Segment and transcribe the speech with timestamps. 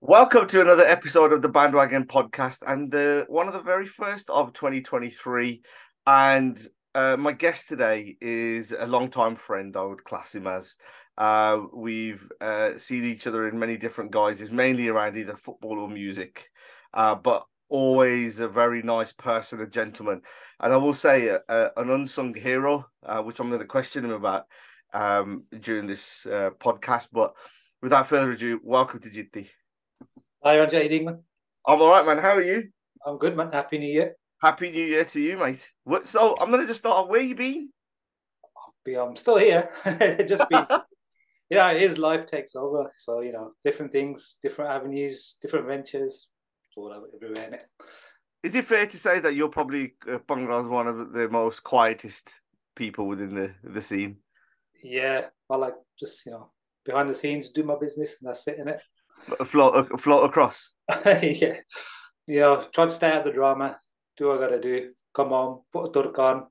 [0.00, 4.30] Welcome to another episode of the Bhandwagon Podcast, and the one of the very first
[4.30, 5.60] of 2023.
[6.06, 6.56] And
[6.94, 9.76] uh, my guest today is a long-time friend.
[9.76, 10.76] I would class him as.
[11.18, 15.90] Uh, we've uh, seen each other in many different guises, mainly around either football or
[15.90, 16.48] music,
[16.94, 20.22] uh, but always a very nice person, a gentleman.
[20.60, 22.86] And I will say uh, uh, an unsung hero,
[23.24, 24.44] which I'm going to question him about
[24.94, 27.08] um, during this podcast.
[27.10, 27.32] But
[27.82, 29.48] without further ado, welcome to Jeeti.
[30.44, 30.76] Hi, Roger.
[30.76, 31.18] How you doing, man?
[31.66, 32.18] I'm all right, man.
[32.18, 32.68] How are you?
[33.04, 33.50] I'm good, man.
[33.50, 34.14] Happy New Year.
[34.40, 35.68] Happy New Year to you, mate.
[35.82, 36.06] What?
[36.06, 37.08] So I'm gonna just start.
[37.08, 37.70] Where you been?
[38.86, 39.68] I'm still here.
[40.28, 40.64] just been.
[41.50, 41.98] yeah, it is.
[41.98, 42.88] Life takes over.
[42.96, 46.28] So you know, different things, different avenues, different ventures,
[46.76, 47.50] all over everywhere.
[47.50, 47.86] Innit?
[48.44, 52.30] Is it fair to say that you're probably uh, Bhangra's one of the most quietest
[52.76, 54.18] people within the the scene?
[54.84, 56.52] Yeah, I like just you know
[56.84, 58.80] behind the scenes, do my business, and that's it in it
[59.44, 60.72] float float across.
[61.04, 61.56] yeah,
[62.26, 63.78] you know, try to stay out of the drama.
[64.16, 64.90] Do what I got to do.
[65.14, 66.46] Come on, put a turk on,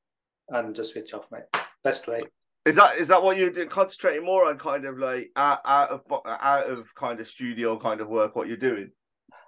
[0.50, 1.44] and just switch off, mate.
[1.83, 2.23] Best way.
[2.66, 3.69] Is that is that what you're doing?
[3.69, 8.01] Concentrating more on kind of like out, out of out of kind of studio kind
[8.01, 8.35] of work.
[8.35, 8.91] What you're doing?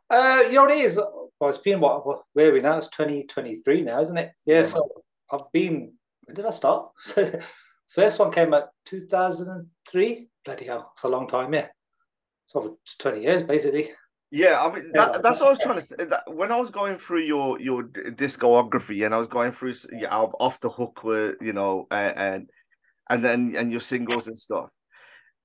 [0.09, 0.97] Uh, you know what it is.
[1.39, 2.77] Well, it's been what, what where are we now?
[2.77, 4.31] It's 2023 now, isn't it?
[4.45, 4.59] Yeah.
[4.59, 4.87] yeah so
[5.31, 5.93] I've been.
[6.25, 6.89] When did I start?
[7.87, 10.29] First one came at 2003.
[10.45, 11.67] Bloody hell, it's a long time, yeah
[12.49, 13.91] so 20 years basically.
[14.31, 15.95] Yeah, I mean that, that's what I was trying to say.
[16.05, 20.15] That, when I was going through your your discography and I was going through yeah,
[20.15, 22.49] off the hook with you know and
[23.09, 24.69] and then and your singles and stuff.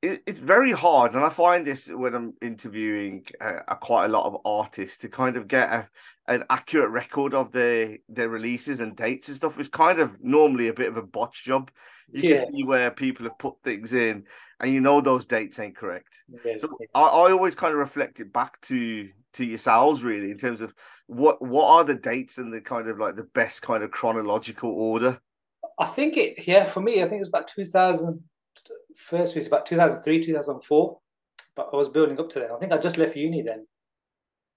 [0.03, 4.27] It, it's very hard, and I find this when I'm interviewing uh, quite a lot
[4.27, 5.89] of artists to kind of get a,
[6.29, 9.59] an accurate record of their their releases and dates and stuff.
[9.59, 11.71] Is kind of normally a bit of a botch job.
[12.13, 12.37] You yeah.
[12.39, 14.25] can see where people have put things in
[14.61, 16.23] and you know those dates ain't correct.
[16.45, 20.39] Yeah, so I, I always kind of reflect it back to to yourselves really in
[20.39, 20.75] terms of
[21.07, 24.71] what what are the dates and the kind of like the best kind of chronological
[24.71, 25.21] order.
[25.79, 28.23] I think it yeah for me I think it was about 2000
[28.97, 30.99] first was about 2003 2004
[31.57, 33.67] but I was building up to that I think I just left uni then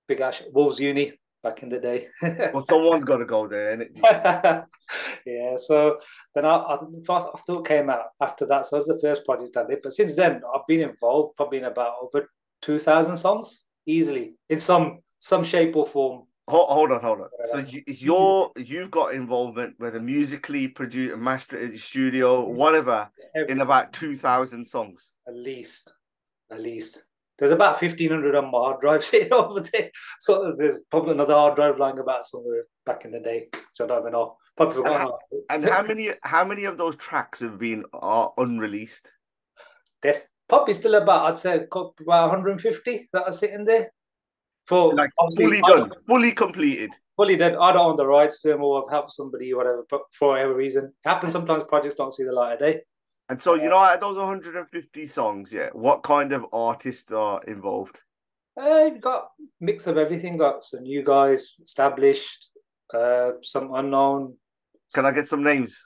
[0.08, 2.08] big ash Wolves uni back in the day.
[2.54, 3.88] well, someone's got to go there,
[5.26, 5.56] yeah.
[5.58, 6.00] So
[6.36, 8.66] then I, I, I thought came out after that.
[8.66, 9.80] So it was the first project I did.
[9.82, 12.30] But since then, I've been involved probably in about over
[12.62, 16.24] two thousand songs easily in some some shape or form.
[16.50, 17.28] Hold, hold on, hold on.
[17.52, 23.10] So you, you're you've got involvement whether musically, produce, master, uh, studio, whatever,
[23.50, 25.12] in about two thousand songs.
[25.28, 25.94] At least,
[26.50, 27.04] at least.
[27.40, 29.92] There's about fifteen hundred on my hard drive sitting over there.
[30.20, 33.86] So there's probably another hard drive lying about somewhere back in the day, which I
[33.88, 34.38] don't even know.
[34.56, 35.12] Probably forgotten.
[35.50, 39.12] And how many how many of those tracks have been are unreleased?
[40.02, 43.92] There's probably still about I'd say about 150 that are sitting there.
[44.66, 46.92] For Like fully done, fully completed.
[47.16, 47.56] fully dead.
[47.56, 50.30] I don't own the rights to them or I've helped somebody or whatever, but for
[50.30, 50.86] whatever reason.
[50.86, 52.82] It happens sometimes projects don't see the light of day.
[53.30, 57.42] And so you know, out of those 150 songs, yeah, what kind of artists are
[57.44, 58.00] involved?
[58.60, 59.30] Uh, you've got
[59.60, 62.50] mix of everything, got some new guys established,
[62.94, 64.36] uh, some unknown,
[64.94, 65.78] Can I get some names?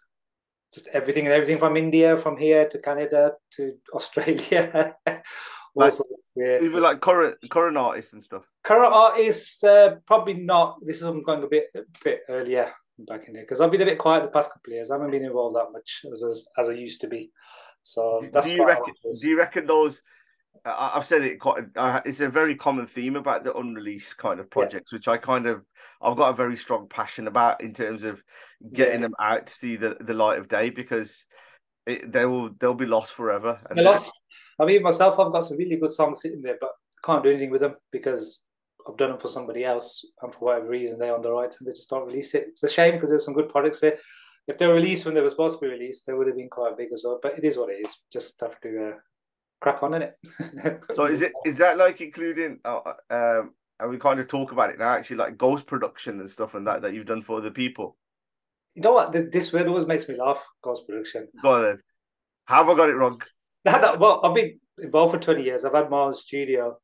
[0.74, 4.96] just everything and everything from India, from here to Canada to Australia.
[5.76, 6.60] Like, sorts, yeah.
[6.62, 8.44] Even like current current artists and stuff.
[8.64, 10.78] Current artists, uh, probably not.
[10.86, 12.74] This is I'm going a bit a bit earlier
[13.06, 14.92] back in there because I've been a bit quiet the past couple of years.
[14.92, 17.31] I haven't been involved that much as as, as I used to be.
[17.83, 18.83] So that's do you reckon?
[18.86, 19.21] how it is.
[19.21, 20.01] Do you reckon those?
[20.65, 21.65] I- I've said it quite.
[21.75, 25.48] Uh, it's a very common theme about the unreleased kind of projects, which I kind
[25.48, 25.63] of
[26.01, 28.21] I've got a very strong passion about in terms of
[28.74, 29.07] getting Yeah.
[29.07, 31.25] them out to see the, the light of day because
[31.88, 33.59] it, they will they'll be lost forever.
[33.69, 34.12] And lost.
[34.59, 36.71] I mean, myself, I've got some really good songs sitting there, but
[37.04, 38.39] can't do anything with them because
[38.88, 41.68] I've done them for somebody else, and for whatever reason, they own the rights and
[41.68, 42.48] they just don't release it.
[42.50, 43.98] It's a shame because there's some good products there.
[44.48, 46.50] If they were released when they were supposed to be released, they would have been
[46.50, 47.19] quite big as well.
[47.22, 47.95] But it is what it is.
[48.12, 48.98] Just have to uh,
[49.62, 50.16] crack on in it.
[50.95, 52.80] So is it is that like including uh,
[53.10, 56.54] um and we kind of talk about it now actually like ghost production and stuff
[56.54, 57.98] and that that you've done for other people.
[58.75, 59.12] You know what?
[59.12, 60.44] This, this word always makes me laugh.
[60.62, 61.28] Ghost production.
[61.42, 61.80] Go on.
[62.45, 63.22] Have I got it wrong?
[63.63, 65.63] Well, I've been involved for 20 years.
[65.63, 66.78] I've had my own studio.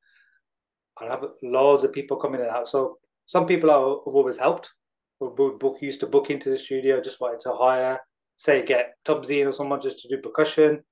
[1.01, 2.67] I have loads of people coming in and out.
[2.67, 4.71] So some people I- have always helped.
[5.19, 7.99] Would book used to book into the studio, just wanted to hire,
[8.35, 10.83] say, get Tubbsy or someone just to do percussion.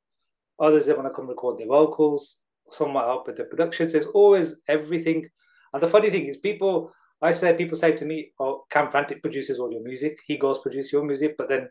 [0.60, 2.40] Others they want to come record their vocals.
[2.72, 3.92] Some might help with the productions.
[3.92, 5.30] There's always everything.
[5.74, 6.92] And the funny thing is, people,
[7.22, 10.18] I say, people say to me, "Oh, Cam Frantic produces all your music.
[10.26, 11.70] He goes produce your music." But then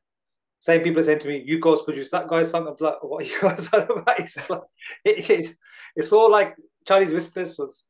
[0.61, 3.25] same people are saying to me, "You guys produce that guy's song." I'm like, "What
[3.25, 4.63] are you guys on about?" It's like
[5.05, 5.57] it, it,
[5.97, 6.55] it's all like
[6.87, 7.85] Chinese whispers was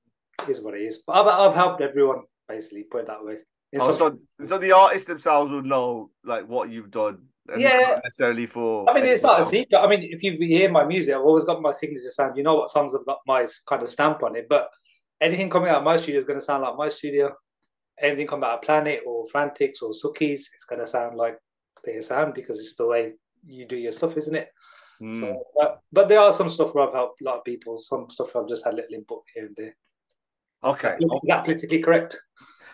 [0.49, 1.03] is what it is.
[1.07, 2.85] But I've I've helped everyone basically.
[2.85, 3.37] Put it that way.
[3.81, 7.19] Oh, so, so the artists themselves will know like what you've done.
[7.57, 8.01] Yeah.
[8.03, 8.89] necessarily for.
[8.89, 9.79] I mean, it's not a secret.
[9.79, 12.37] I mean, if you hear my music, I've always got my signature sound.
[12.37, 14.47] You know what songs have got my kind of stamp on it.
[14.49, 14.69] But
[15.21, 17.35] anything coming out of my studio is going to sound like my studio.
[18.01, 21.39] Anything coming out of Planet or Frantics or Suki's, it's going to sound like
[21.85, 23.13] their sound because it's the way
[23.47, 24.49] you do your stuff, isn't it?
[25.03, 25.19] Mm.
[25.19, 27.79] So, but, but there are some stuff where I've helped a lot of people.
[27.79, 29.77] Some stuff I've just had a little input here and there.
[30.65, 30.97] Okay.
[30.99, 32.17] Is that politically correct?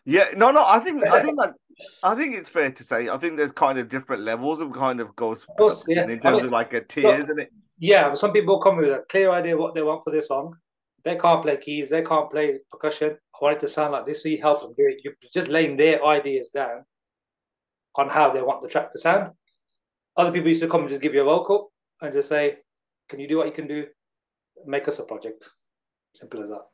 [0.05, 0.65] Yeah, no, no.
[0.65, 1.55] I think I think that
[2.03, 3.09] I think it's fair to say.
[3.09, 6.05] I think there's kind of different levels of kind of ghost course, yeah.
[6.05, 7.53] in I terms mean, of like a tier, look- isn't it?
[7.79, 10.55] Yeah, some people come with a clear idea what they want for their song.
[11.03, 13.17] They can't play keys, they can't play percussion.
[13.35, 14.99] I want it to sound like this, so you help them do it.
[15.03, 16.85] You're just laying their ideas down
[17.97, 19.33] on how they want the track to sound.
[20.17, 21.73] Other people used to come and just give you a vocal
[22.03, 22.59] and just say,
[23.09, 23.87] Can you do what you can do?
[24.67, 25.49] Make us a project.
[26.15, 26.67] Simple as that.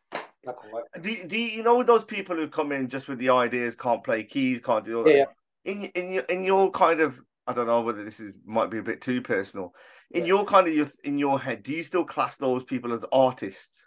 [0.46, 0.84] Black and white.
[1.02, 4.02] Do you- do you know those people who come in just with the ideas, can't
[4.04, 5.34] play keys, can't do all Yeah, that?
[5.70, 8.78] In in your in your kind of I don't know whether this is might be
[8.78, 9.75] a bit too personal.
[10.12, 10.28] In Yeah.
[10.28, 13.87] your kind of your in your head, do you still class those people as artists?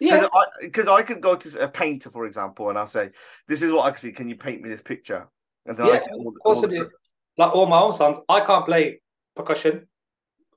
[0.00, 0.28] Yeah,
[0.60, 3.10] Because I, I could go to a painter, for example, and I'll say,
[3.48, 4.12] "This is what I can see.
[4.12, 5.28] Can you paint me this picture?"
[5.66, 6.90] And then Yeah, all, of course all I the- do.
[7.36, 9.00] Like all my own songs, I can't play
[9.34, 9.88] percussion.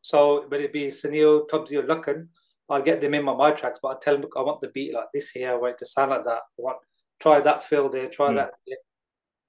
[0.01, 2.29] So whether it be Sunil, Tubbsy, or Lucken,
[2.71, 4.69] I'll get them in my, my tracks, but I tell them, look, I want the
[4.69, 6.41] beat like this here, I want it to sound like that.
[6.57, 6.77] I want
[7.19, 8.35] try that fill there, try Hmm.
[8.37, 8.77] that there.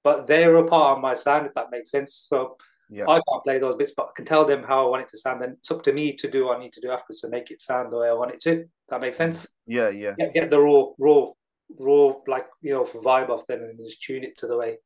[0.03, 2.13] But they're a part of my sound, if that makes sense.
[2.29, 2.57] So
[2.89, 3.05] Yeah.
[3.07, 5.17] I can't play those bits, but I can tell them how I want it to
[5.17, 5.41] sound.
[5.41, 7.49] Then it's up to me to do what I need to do afterwards to make
[7.49, 8.65] it sound the way I want it to.
[8.89, 9.47] That makes sense.
[9.65, 10.13] Yeah, yeah.
[10.19, 11.31] Get, get the raw, raw,
[11.79, 14.77] raw, like you know, vibe off them, and just tune it to the way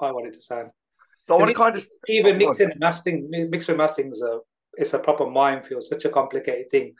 [0.00, 0.70] I want it to sound.
[1.24, 4.22] So I want to kind of Even Oh, mixing and mastering, mixing and mastering is
[4.22, 4.38] a
[4.76, 6.94] it's a proper minefield, such a complicated thing.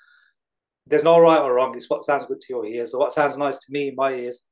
[0.86, 1.74] There's no right or wrong.
[1.76, 2.92] It's what sounds good to your ears.
[2.92, 4.42] So what sounds nice to me, in my ears,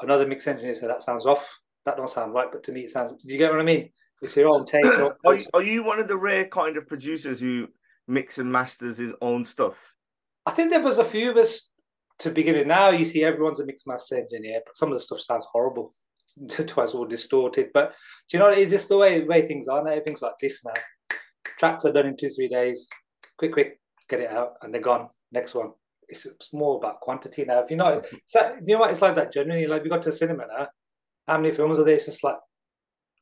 [0.00, 1.48] another mix engineer said that sounds off.
[1.84, 3.10] That don't sound right, but to me it sounds.
[3.10, 3.90] Do you get what I mean?
[4.22, 6.86] It's your own your own- Are you, are you one of the rare kind of
[6.86, 7.68] producers who
[8.06, 9.74] mix and masters his own stuff?
[10.46, 11.70] I think there was a few of us
[12.20, 12.66] to begin with.
[12.66, 15.92] Now you see everyone's a mixed master engineer, but some of the stuff sounds horrible.
[16.48, 17.70] to us all distorted.
[17.74, 17.94] But
[18.28, 19.90] do you know, is this the way way things are now?
[19.90, 20.72] Everything's like this now.
[21.58, 22.88] Tracks are done in two, three days.
[23.38, 25.08] Quick, quick, get it out, and they're gone.
[25.30, 25.72] Next one.
[26.12, 27.60] It's, it's more about quantity now.
[27.60, 29.66] If you know, it's like, you know what it's like that generally.
[29.66, 30.68] Like we got to the cinema now.
[31.26, 31.94] How many films are there?
[31.94, 32.36] It's just like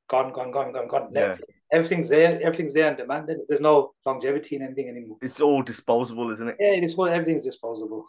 [0.09, 1.11] gone, gone, gone, gone, gone.
[1.15, 1.37] Yeah.
[1.73, 2.39] Everything's there.
[2.43, 3.31] Everything's there on demand.
[3.49, 5.19] There's no longevity in anything anymore.
[5.23, 6.57] It's all disposable, isn't it?
[6.59, 8.05] Yeah, it's what everything's disposable.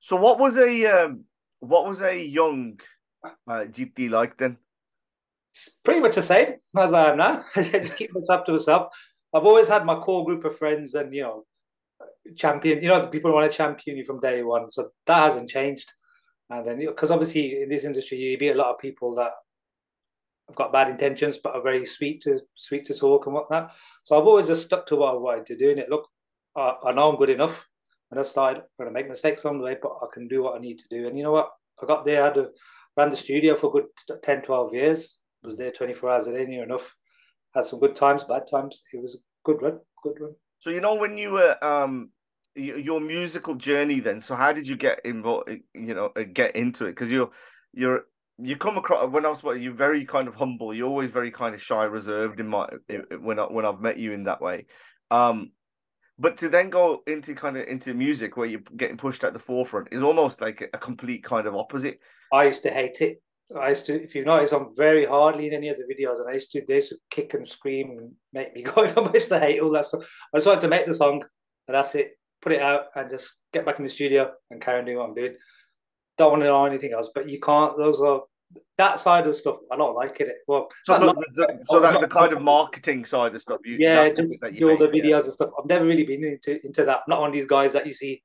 [0.00, 1.24] So, what was a um,
[1.60, 2.78] what was a young
[3.24, 4.58] uh, Jeeti like then?
[5.52, 7.44] It's pretty much the same as I am now.
[7.56, 8.92] I just keep myself up to myself.
[9.34, 11.44] I've always had my core group of friends, and you know,
[12.36, 12.82] champion.
[12.82, 14.70] You know, people want to champion you from day one.
[14.70, 15.92] So that hasn't changed.
[16.48, 19.32] And then, because obviously in this industry, you meet a lot of people that
[20.48, 23.72] have got bad intentions, but are very sweet to sweet to talk and whatnot.
[24.04, 25.70] So I've always just stuck to what I wanted to do.
[25.70, 26.08] And it look,
[26.56, 27.66] I, I know I'm good enough.
[28.10, 30.56] And I started going to make mistakes on the way, but I can do what
[30.56, 31.06] I need to do.
[31.06, 31.50] And you know what?
[31.80, 32.48] I got there, I had to,
[32.96, 33.86] ran the studio for good
[34.22, 35.18] 10, 12 years.
[35.42, 36.94] Was there 24 hours a day, near enough.
[37.54, 38.82] Had some good times, bad times.
[38.92, 40.34] It was a good run, good run.
[40.60, 42.10] So you know when you were um
[42.54, 46.84] your musical journey then so how did you get involved you know uh, get into
[46.84, 46.90] it?
[46.90, 47.30] Because you're
[47.72, 48.02] you're
[48.38, 50.72] you come across when I was you're very kind of humble.
[50.72, 52.68] You're always very kind of shy reserved in my
[53.20, 54.66] when I when I've met you in that way.
[55.10, 55.52] Um
[56.18, 59.38] but to then go into kind of into music where you're getting pushed at the
[59.38, 61.98] forefront is almost like a, complete kind of opposite.
[62.30, 63.22] I used to hate it
[63.58, 66.28] I used to, if you notice, I'm very hardly in any of the videos, and
[66.28, 68.84] I used to, they used to kick and scream and make me go.
[68.84, 70.08] I used to hate all that stuff.
[70.32, 71.24] I just wanted to make the song,
[71.66, 74.78] and that's it put it out, and just get back in the studio and carry
[74.78, 75.36] on doing what I'm doing.
[76.16, 77.76] Don't want to know anything else, but you can't.
[77.76, 78.22] Those are
[78.76, 79.56] that side of stuff.
[79.70, 80.28] I don't like it.
[80.46, 83.60] Well, so, the, the, so that the kind of marketing side of stuff.
[83.64, 85.20] You, yeah, that you do all the videos yeah.
[85.20, 85.50] and stuff.
[85.58, 86.98] I've never really been into into that.
[86.98, 88.22] I'm not one of these guys that you see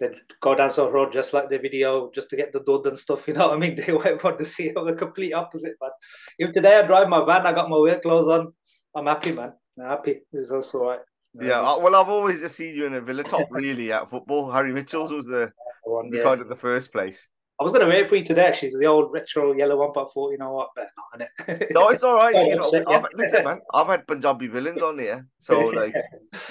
[0.00, 2.98] that go down the road just like the video just to get the dud and
[2.98, 3.26] stuff.
[3.26, 3.76] You know what I mean?
[3.86, 5.74] They went want to see the complete opposite.
[5.80, 5.92] But
[6.38, 8.52] if today I drive my van, I got my work clothes on.
[8.94, 9.52] I'm happy, man.
[9.78, 10.20] I'm happy.
[10.32, 11.00] This is also right.
[11.34, 14.50] Yeah, well, I've always just seen you in a Villa top, really, at football.
[14.50, 15.52] Harry Mitchell's was the,
[15.84, 16.32] one, the yeah.
[16.32, 17.28] of the first place.
[17.60, 18.70] I was going to wait for you today, actually.
[18.70, 21.70] The old retro yellow one, but I thought, you know what, better not, in it.
[21.74, 22.34] no, it's all right.
[22.34, 25.92] you know, I've, listen, man, I've had Punjabi villains on here, so like,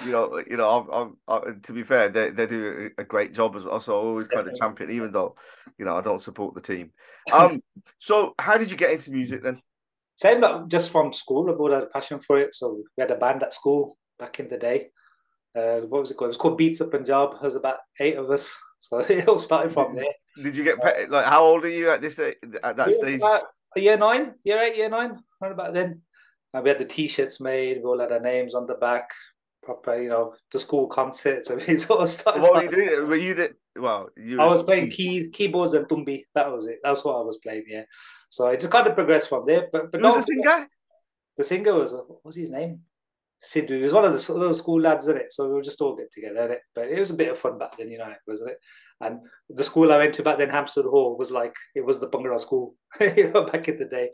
[0.03, 3.33] you know, you know, I've, I've, I've, to be fair, they they do a great
[3.33, 3.79] job as well.
[3.79, 5.35] So I always kind of champion, even though,
[5.77, 6.91] you know, I don't support the team.
[7.31, 7.61] Um,
[7.99, 9.61] so how did you get into music then?
[10.17, 11.49] Same, just from school.
[11.49, 12.53] I've had a passion for it.
[12.53, 14.87] So we had a band at school back in the day.
[15.55, 16.27] Uh, what was it called?
[16.27, 17.31] It was called Beats of Punjab.
[17.31, 20.13] There was about eight of us, so it all started from there.
[20.41, 23.21] Did you get uh, like how old are you at this at that stage?
[23.75, 26.01] year nine, year eight, year nine, right about then.
[26.53, 27.77] And we had the T-shirts made.
[27.77, 29.09] We all had our names on the back.
[29.61, 31.51] Proper, you know, the school concerts.
[31.51, 32.41] I mean, it all started.
[32.41, 33.07] What were you doing?
[33.07, 34.09] Were you the well?
[34.15, 36.23] You I was playing key, keyboards and tumbi.
[36.35, 36.79] That was it.
[36.83, 37.65] That's what I was playing.
[37.67, 37.83] Yeah.
[38.29, 39.67] So it just kind of progressed from there.
[39.71, 40.67] But but Who's the singer?
[41.37, 42.81] The singer was what was his name?
[43.41, 43.77] Sidhu.
[43.77, 45.95] He was one of the little school lads in it, so we would just all
[45.95, 46.45] get together.
[46.45, 46.61] in It?
[46.73, 48.59] But it was a bit of fun back then, you know, wasn't it?
[48.99, 52.09] And the school I went to back then, Hampstead Hall, was like it was the
[52.09, 54.09] Bhangra school, you know, back in the day.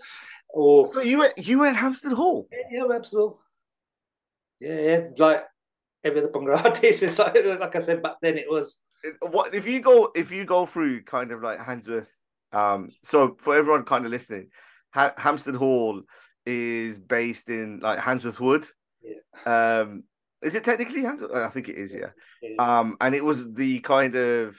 [0.50, 2.48] Or so you went, you went Hampstead Hall?
[2.52, 3.40] Yeah, yeah, Hampstead Hall.
[4.60, 5.46] Yeah, yeah, like
[6.04, 7.04] every other Bhangra artist.
[7.04, 8.80] It's like, like I said back then, it was.
[9.22, 12.08] What if you go if you go through kind of like Handsworth?
[12.52, 14.50] Um, so for everyone kind of listening,
[14.94, 16.02] ha- Hampstead Hall
[16.46, 18.68] is based in like Handsworth Wood.
[19.04, 19.80] Yeah.
[19.82, 20.04] Um,
[20.42, 21.34] is it technically Handsworth?
[21.34, 21.94] I think it is.
[21.94, 22.10] Yeah.
[22.42, 22.56] yeah.
[22.80, 24.58] Um, and it was the kind of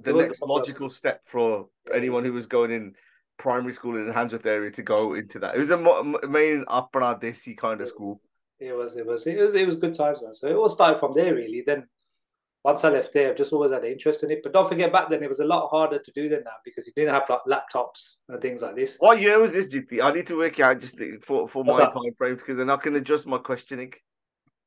[0.00, 2.94] the next logical step for anyone who was going in
[3.38, 5.54] primary school in the Handsworth area to go into that.
[5.54, 8.20] It was a main upper desi kind of school.
[8.58, 10.22] It was, it was, it was, it was good times.
[10.22, 10.32] Man.
[10.32, 11.62] So it all started from there, really.
[11.66, 11.88] Then
[12.64, 14.40] once I left there, I've just always had an interest in it.
[14.42, 16.86] But don't forget, back then it was a lot harder to do than now because
[16.86, 18.96] you didn't have like laptops and things like this.
[19.00, 20.02] What year was this, Jeeti?
[20.02, 22.94] I need to work out just for, for my time frame because then I can
[22.94, 23.92] adjust my questioning.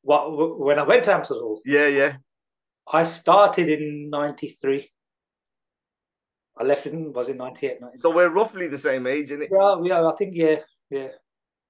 [0.02, 1.38] What when I went to Hampstead?
[1.66, 2.18] Yeah, yeah.
[2.92, 4.92] I started in '93.
[6.58, 7.98] I left in was in 98, 99.
[7.98, 9.50] So we're roughly the same age, isn't it?
[9.52, 10.58] Yeah, yeah, I think yeah,
[10.90, 11.08] yeah.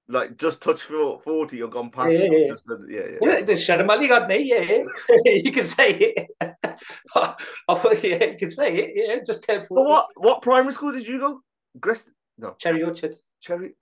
[0.08, 2.32] Like just touch 40 or gone past yeah, it.
[2.32, 3.42] Yeah, just, yeah, yeah.
[3.42, 4.82] The Shadamali got me, yeah.
[5.24, 6.26] you can say it.
[7.68, 9.16] oh, yeah, you can say it, yeah.
[9.26, 9.66] Just 10 40.
[9.68, 11.40] So what what primary school did you go?
[11.80, 12.08] Grest
[12.38, 12.54] no.
[12.58, 13.14] Cherry Orchard.
[13.40, 13.74] Cherry.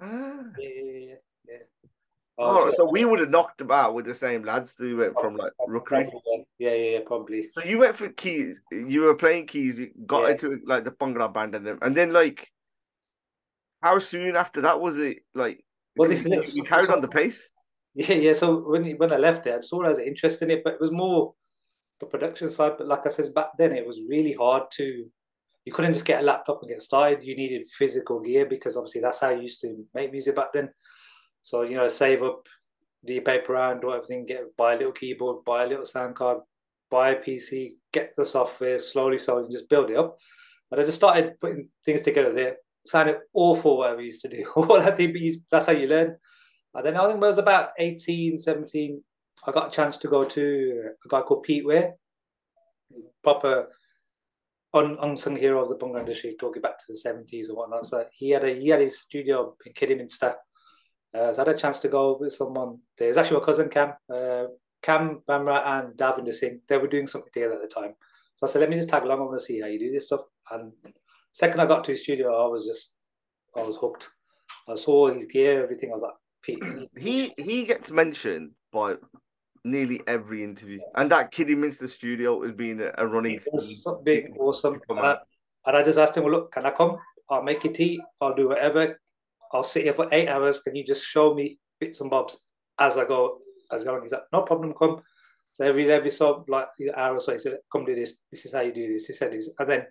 [0.00, 0.42] Ah.
[0.58, 1.14] Yeah, yeah,
[1.48, 1.56] yeah.
[2.40, 5.14] Oh, oh so, so we would have knocked about with the same lads who went
[5.20, 6.08] from like Rookery.
[6.58, 7.48] Yeah, yeah, yeah, probably.
[7.52, 8.60] So you went for keys.
[8.70, 9.78] You were playing keys.
[9.78, 10.30] You got yeah.
[10.30, 12.50] into like the Bhangra band and then and then like,
[13.82, 15.18] how soon after that was it?
[15.34, 15.64] Like,
[15.96, 17.48] well, this you, you carried so, on the pace.
[17.94, 18.32] Yeah, yeah.
[18.32, 20.80] So when when I left there, I saw I was interest in it, but it
[20.80, 21.34] was more
[21.98, 22.72] the production side.
[22.78, 25.04] But like I said back then, it was really hard to.
[25.64, 27.24] You couldn't just get a laptop and get started.
[27.24, 30.70] You needed physical gear because obviously that's how you used to make music back then.
[31.42, 32.46] So you know, save up
[33.04, 36.38] the paper around or everything, get buy a little keyboard, buy a little sound card,
[36.90, 40.16] buy a PC, get the software slowly, so slowly, just build it up.
[40.70, 42.56] And I just started putting things together there.
[42.88, 44.50] Sounded awful whatever we used to do.
[44.56, 46.16] All that that's how you learn.
[46.74, 49.02] And then I think it was about 18, 17,
[49.46, 51.94] I got a chance to go to a guy called Pete Ware,
[53.22, 53.68] proper
[54.74, 57.86] un, unsung hero of the Bhangra industry, talking back to the 70s and whatnot.
[57.86, 60.34] So he had a he had his studio in Kidderminster.
[61.14, 62.78] Uh, so I had a chance to go with someone.
[62.96, 64.44] There's actually my cousin Cam, uh,
[64.82, 66.60] Cam Bhamra and Davinder Singh.
[66.68, 67.94] They were doing something together at the time.
[68.36, 69.18] So I said, let me just tag along.
[69.18, 70.20] I want to see how you do this stuff.
[70.50, 70.72] And
[71.32, 72.94] second I got to his studio, I was just
[73.56, 74.10] I was hooked.
[74.68, 75.90] I saw his gear, everything.
[75.90, 76.62] I was like, Pete.
[76.98, 78.94] he he gets mentioned by
[79.64, 83.40] nearly every interview, and that Kidderminster studio has been a, running
[84.04, 84.80] big, awesome.
[84.88, 85.16] Uh,
[85.66, 86.96] and I just asked him, well, look, can I come?
[87.30, 88.00] I'll make a tea.
[88.20, 88.98] I'll do whatever.
[89.52, 90.60] I'll sit here for eight hours.
[90.60, 92.38] Can you just show me bits and bobs
[92.78, 93.38] as I go?
[93.70, 95.02] As I go along, he's like, no problem, come.
[95.52, 98.14] So every every so like hour or so, he said, come do this.
[98.30, 99.06] This is how you do this.
[99.06, 99.86] He said this, and then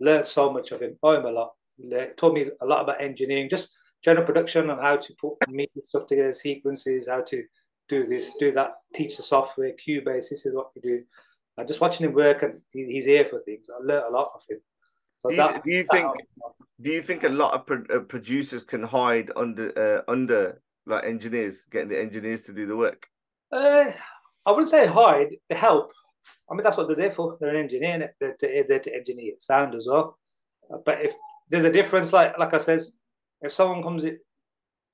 [0.00, 0.96] learned so much of him.
[1.02, 1.52] Owe him a lot.
[1.78, 3.70] Le- taught me a lot about engineering, just
[4.02, 7.42] general production and how to put media stuff together, sequences, how to
[7.88, 11.02] do this, do that, teach the software, Cubase, this is what you do.
[11.56, 13.68] And just watching him work and he, he's here for things.
[13.70, 14.58] I learned a lot of him.
[15.22, 16.12] So do, that, you, do you think
[16.80, 19.72] do you think a lot of pro- uh, producers can hide under
[20.06, 23.06] uh, under like engineers, getting the engineers to do the work?
[23.50, 23.90] Uh,
[24.44, 25.90] I wouldn't say hide, they help.
[26.50, 27.36] I mean, that's what they're there for.
[27.40, 30.18] They're an engineer, they're, they're there to engineer sound as well.
[30.72, 31.14] Uh, but if
[31.48, 32.92] there's a difference, like like I says,
[33.42, 34.18] if someone comes in,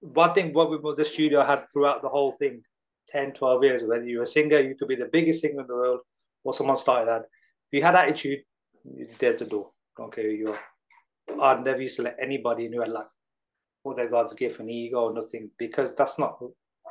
[0.01, 2.63] one thing what we, what the studio had throughout the whole thing
[3.09, 5.75] 10, 12 years, whether you're a singer, you could be the biggest singer in the
[5.75, 6.01] world,
[6.45, 7.23] or someone started that.
[7.71, 8.41] If you had attitude,
[9.19, 9.71] there's the door.
[9.97, 10.61] Don't care who you are.
[11.41, 13.07] I'd never used to let anybody who had like
[13.85, 16.39] all their God's gift and ego or nothing, because that's not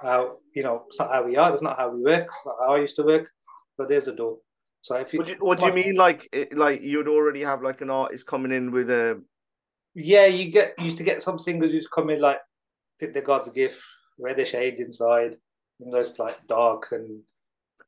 [0.01, 2.55] how you know, it's not how we are, that's not how we work, it's not
[2.59, 3.29] how I used to work.
[3.77, 4.37] But there's the door.
[4.81, 7.61] So if you what do you, what do you mean like like you'd already have
[7.61, 9.21] like an artist coming in with a
[9.93, 12.39] yeah, you get used to get some singers who's come in like
[12.99, 13.81] think they're God's gift,
[14.17, 15.35] wear their shades inside,
[15.79, 17.21] and those like dark and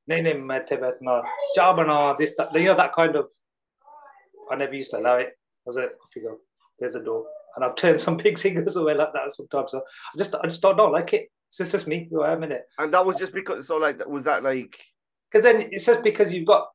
[0.09, 3.29] Jabana, this that you know that kind of
[4.51, 5.27] I never used to allow it.
[5.27, 6.37] I was like, off you go,
[6.79, 7.25] there's a door.
[7.55, 9.71] And I've turned some big singers away like that sometimes.
[9.71, 11.29] So I just I just don't, don't like it.
[11.57, 12.63] It's just me who I am in it.
[12.79, 14.75] And that was just because so like was that like
[15.33, 16.67] because then it's just because you've got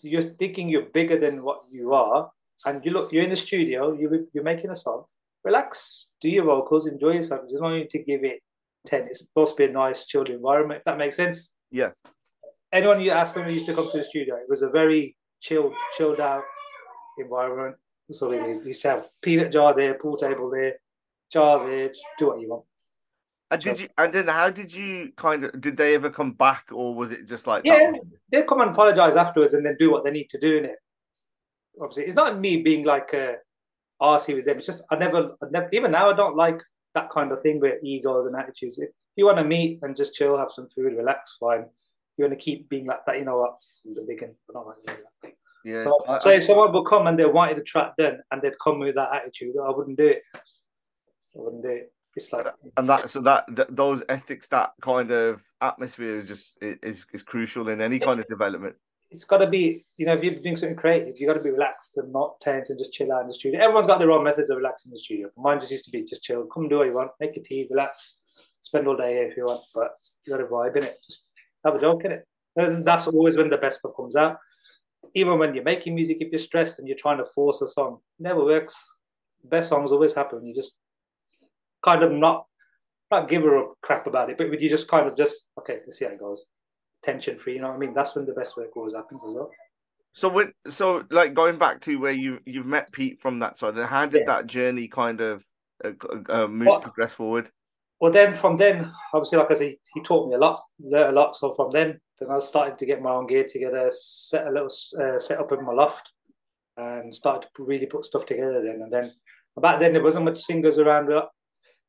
[0.00, 2.30] you're thinking you're bigger than what you are
[2.66, 5.04] and you look, you're in the studio, you, you're making a song,
[5.44, 7.42] relax, do your vocals, enjoy yourself.
[7.48, 8.40] There's no need to give it
[8.86, 9.02] 10.
[9.02, 10.82] It's supposed to be a nice, chilled environment.
[10.84, 11.50] that makes sense.
[11.70, 11.90] Yeah.
[12.72, 15.16] Anyone you ask when we used to come to the studio, it was a very
[15.40, 16.42] chilled, chilled out
[17.18, 17.76] environment.
[18.12, 20.74] So we used to have peanut jar there, pool table there,
[21.32, 22.64] jar there, just do what you want.
[23.50, 23.88] And did you?
[23.98, 25.60] And then how did you kind of?
[25.60, 27.64] Did they ever come back, or was it just like?
[27.64, 27.92] Yeah,
[28.30, 30.76] they come and apologize afterwards, and then do what they need to do in it
[31.80, 33.34] obviously it's not me being like uh,
[34.00, 34.58] a RC with them.
[34.58, 36.62] It's just I never, I never even now I don't like
[36.94, 38.78] that kind of thing with egos and attitudes.
[38.78, 41.60] If you want to meet and just chill, have some food, relax, fine.
[41.60, 43.56] If you want to keep being like that, you know what?
[43.84, 45.32] The I don't like that.
[45.64, 45.80] Yeah.
[45.80, 48.58] So, I, so if someone would come and they wanted to track then and they'd
[48.62, 50.22] come with that attitude, I wouldn't do it.
[50.34, 50.38] I
[51.34, 51.92] wouldn't do it.
[52.16, 52.46] It's like
[52.76, 57.22] and that so that, that those ethics, that kind of atmosphere is just is is
[57.22, 58.74] crucial in any kind of development
[59.10, 61.50] it's got to be, you know, if you're doing something creative, you got to be
[61.50, 63.60] relaxed and not tense and just chill out in the studio.
[63.60, 65.28] Everyone's got their own methods of relaxing in the studio.
[65.36, 67.66] Mine just used to be just chill, come do what you want, make a tea,
[67.70, 68.18] relax,
[68.60, 69.90] spend all day here if you want, but
[70.24, 70.96] you got to vibe in it.
[71.04, 71.24] Just
[71.64, 72.26] have a joke in it.
[72.56, 74.36] And that's always when the best stuff comes out.
[75.14, 77.98] Even when you're making music, if you're stressed and you're trying to force a song,
[78.20, 78.76] never works.
[79.42, 80.46] best songs always happen.
[80.46, 80.74] You just
[81.82, 82.46] kind of not
[83.10, 85.78] not give her a crap about it, but would you just kind of just okay,
[85.84, 86.46] let's see how it goes
[87.02, 87.54] tension free.
[87.54, 87.94] You know what I mean?
[87.94, 89.50] That's when the best work always happens as well.
[90.12, 93.76] So when so like going back to where you you've met Pete from that side,
[93.76, 94.34] how did yeah.
[94.34, 95.44] that journey kind of
[95.84, 95.92] uh,
[96.28, 97.50] uh, move well, progress forward?
[98.00, 101.20] Well, then from then, obviously, like I said, he taught me a lot, learned a
[101.20, 101.36] lot.
[101.36, 104.70] So from then, then I started to get my own gear together, set a little
[105.00, 106.10] uh, set up in my loft,
[106.76, 108.62] and started to really put stuff together.
[108.62, 109.12] Then and then,
[109.60, 111.08] back then there wasn't much singers around.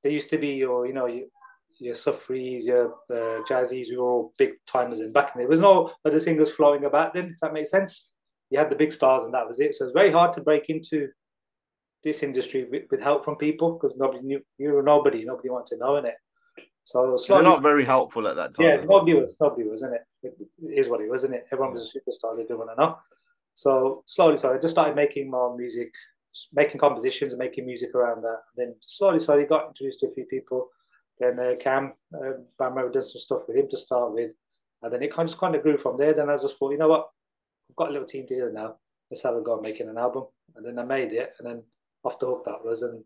[0.03, 1.29] There used to be your, you know, you,
[1.79, 5.47] your Safris, your uh, Jazzies, we were all big timers in back in there.
[5.47, 8.09] Was no other singers flowing about then, if that makes sense.
[8.49, 9.75] You had the big stars and that was it.
[9.75, 11.07] So it's very hard to break into
[12.03, 15.75] this industry with, with help from people because nobody knew you were nobody, nobody wanted
[15.75, 16.15] to know in it.
[16.83, 18.65] So slowly, not very helpful at that time.
[18.65, 20.01] Yeah, nobody was, nobody wasn't it.
[20.23, 20.33] It
[20.79, 21.45] is what it was, isn't it?
[21.51, 22.97] Everyone was a superstar, they didn't want to know.
[23.53, 25.93] So slowly, so I just started making more music,
[26.53, 28.39] making compositions and making music around that.
[28.55, 30.69] And then slowly, slowly got introduced to a few people
[31.21, 34.31] then uh, Cam uh, Bhamra did some stuff with him to start with,
[34.81, 36.13] and then it kind of, just kind of grew from there.
[36.13, 37.09] Then I just thought, you know what,
[37.69, 38.75] I've got a little team together now.
[39.09, 41.63] Let's have a go at making an album, and then I made it, and then
[42.03, 43.03] off the hook that was, and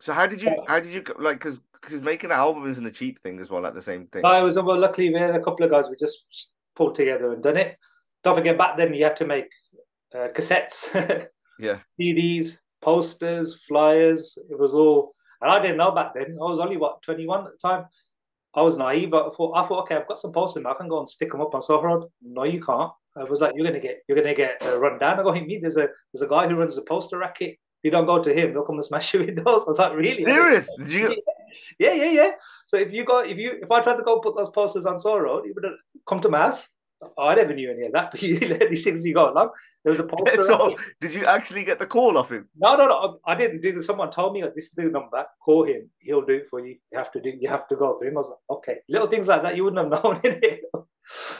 [0.00, 2.90] So how did you how did you like because because making an album isn't a
[2.90, 4.22] cheap thing as well at the same thing.
[4.22, 4.78] No, it was well.
[4.78, 7.78] Luckily, we had a couple of guys we just pulled together and done it.
[8.22, 9.48] Don't forget, back then you had to make
[10.14, 10.90] uh, cassettes,
[11.58, 14.36] yeah, CDs, posters, flyers.
[14.50, 16.32] It was all, and I didn't know back then.
[16.40, 17.86] I was only what twenty one at the time.
[18.54, 20.64] I was naive, but I thought, I thought, okay, I've got some posters.
[20.66, 22.08] I can go and stick them up on Soho Road.
[22.22, 22.90] No, you can't.
[23.16, 25.18] I was like, you're gonna get, you're gonna get uh, run down.
[25.18, 27.50] I go, me, there's a, there's a guy who runs a poster racket.
[27.50, 29.46] If you don't go to him, they'll come and smash your windows.
[29.46, 30.22] I was like, really?
[30.22, 30.68] Serious?
[30.78, 31.22] Did you?
[31.78, 32.30] Yeah, yeah, yeah.
[32.66, 34.98] So if you go, if you, if I tried to go put those posters on
[34.98, 35.74] Soho Road, you would have
[36.08, 36.68] come to mass.
[37.18, 38.10] I never knew any of that.
[38.12, 39.50] But you let these things you got along.
[39.84, 40.42] There was a poster.
[40.42, 42.48] so, did you actually get the call off him?
[42.56, 43.18] No, no, no.
[43.24, 43.86] I didn't do this.
[43.86, 45.24] Someone told me this is the number.
[45.44, 45.88] Call him.
[45.98, 46.76] He'll do it for you.
[46.92, 47.32] You have to do.
[47.40, 48.16] You have to go to him.
[48.16, 48.76] I was like, okay.
[48.88, 50.62] Little things like that you wouldn't have known in it.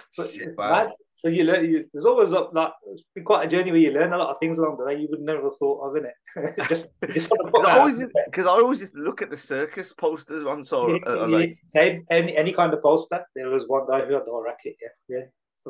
[0.09, 0.91] so, Shit, wow.
[1.13, 1.67] so you learn.
[1.67, 4.31] You, there's always a, like it's been quite a journey where you learn a lot
[4.31, 6.69] of things along the way you would never have thought of in it.
[6.69, 7.29] just, because
[7.67, 12.07] I always I always just look at the circus posters on so uh, like same
[12.11, 13.23] any any kind of poster.
[13.35, 14.77] There was one guy who had the whole racket.
[14.81, 15.25] Yeah, yeah.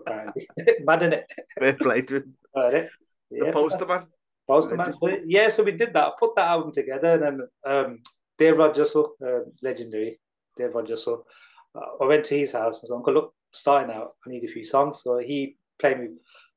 [0.84, 1.32] Mad in it.
[1.58, 2.34] Fair play to him.
[2.54, 2.88] Right,
[3.30, 3.44] yeah.
[3.46, 4.06] The Posterman.
[4.48, 4.94] Posterman.
[5.26, 6.08] Yeah, so we did that.
[6.08, 7.98] I put that album together, and then um,
[8.38, 10.20] Dev Raj Jassal, uh, legendary
[10.56, 11.26] Dev Raj Jassal.
[11.74, 14.48] Uh, I went to his house and said, Uncle, look, starting out, I need a
[14.48, 15.02] few songs.
[15.02, 16.08] So he played me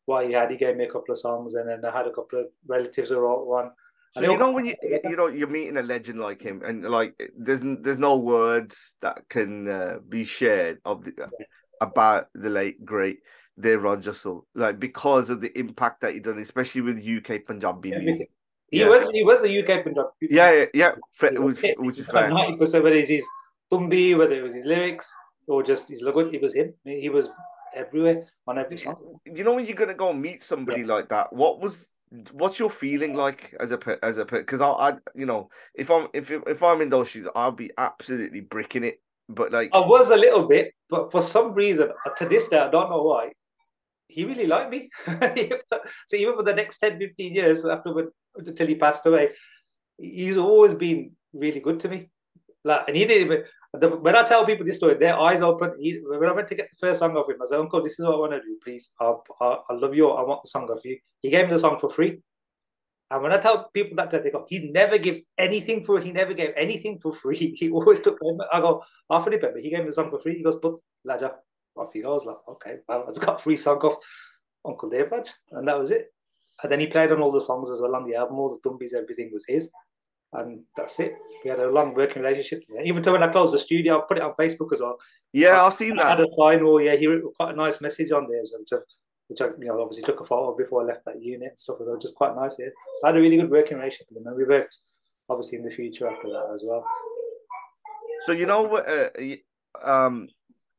[0.05, 0.51] what he had.
[0.51, 3.09] He gave me a couple of songs, and then I had a couple of relatives
[3.09, 3.71] who wrote one.
[4.13, 4.75] So you know when you
[5.05, 9.21] you know you're meeting a legend like him, and like there's there's no words that
[9.29, 11.13] can uh, be shared of the,
[11.81, 13.19] about the late great
[13.59, 17.89] Dev Raj Jassal, like because of the impact that he done, especially with UK Punjabi
[17.89, 18.31] yeah, music.
[18.69, 18.87] He yeah.
[18.87, 20.09] was he was a UK Punjabi.
[20.21, 20.91] Yeah, yeah, yeah.
[21.39, 22.29] Which, which is fair.
[22.29, 23.25] Ninety percent whether it's his
[23.71, 25.13] Tumbi, whether it was his lyrics
[25.47, 26.73] or just his logo, it was him.
[26.85, 27.29] He was
[27.75, 29.19] everywhere on every song.
[29.25, 30.87] You know when you're gonna go and meet somebody yeah.
[30.87, 31.87] like that, what was
[32.31, 36.07] what's your feeling like as a as a because I, I you know if I'm
[36.13, 38.99] if if I'm in those shoes I'll be absolutely bricking it
[39.33, 42.69] but like I was a little bit, but for some reason, to this day, I
[42.69, 43.31] don't know why,
[44.07, 44.89] he really liked me.
[45.05, 47.93] so even for the next 10, 15 years after
[48.35, 49.29] until he passed away,
[49.97, 52.09] he's always been really good to me.
[52.63, 53.43] Like, and he didn't even.
[53.73, 55.73] The, when I tell people this story, their eyes open.
[55.79, 57.97] He, when I went to get the first song of him, I said, "Uncle, this
[57.97, 58.57] is what I want to do.
[58.63, 60.09] Please, I, I, I love you.
[60.09, 62.21] I want the song of you." He gave me the song for free.
[63.11, 66.33] And when I tell people that, they go, he never gives anything for He never
[66.33, 67.53] gave anything for free.
[67.59, 68.49] He always took payment.
[68.53, 70.37] I go, half of it, but he gave me the song for free.
[70.37, 71.33] He goes, but Ladja,
[71.75, 72.25] off he goes.
[72.25, 73.97] Like, okay, well, I just got free song off
[74.65, 75.11] Uncle Dave.
[75.51, 76.13] And that was it.
[76.63, 78.39] And then he played on all the songs as well on the album.
[78.39, 79.69] All the Tumbis, everything was his.
[80.31, 81.15] And that's it.
[81.43, 82.63] We had a long working relationship.
[82.85, 84.97] Even to when I closed the studio, I put it on Facebook as well.
[85.33, 86.05] Yeah, I've seen that.
[86.05, 88.45] I had a final, yeah, he wrote quite a nice message on there.
[88.45, 88.79] So
[89.31, 91.77] which I you know obviously took a photo before I left that unit and stuff.
[91.79, 92.57] It was just quite nice.
[92.59, 92.67] Yeah,
[93.01, 94.77] I had a really good working relationship with him, and we worked
[95.29, 96.85] obviously in the future after that as well.
[98.25, 99.09] So you know what, uh,
[99.83, 100.27] um,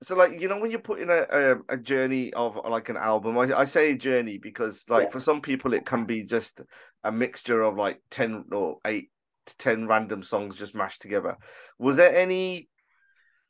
[0.02, 3.38] so like you know when you're putting a, a, a journey of like an album,
[3.38, 5.10] I, I say journey because like yeah.
[5.10, 6.60] for some people it can be just
[7.02, 9.10] a mixture of like ten or eight
[9.46, 11.38] to ten random songs just mashed together.
[11.78, 12.68] Was there any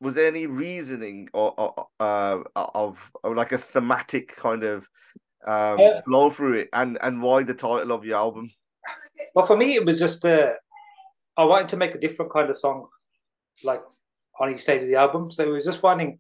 [0.03, 4.89] was there any reasoning or, or uh, of, like a thematic kind of
[5.47, 6.01] um, yeah.
[6.03, 8.51] flow through it, and and why the title of your album?
[9.35, 10.51] Well, for me, it was just uh,
[11.37, 12.89] I wanted to make a different kind of song,
[13.63, 13.83] like
[14.41, 15.31] on each stage of the album.
[15.31, 16.19] So it was just finding.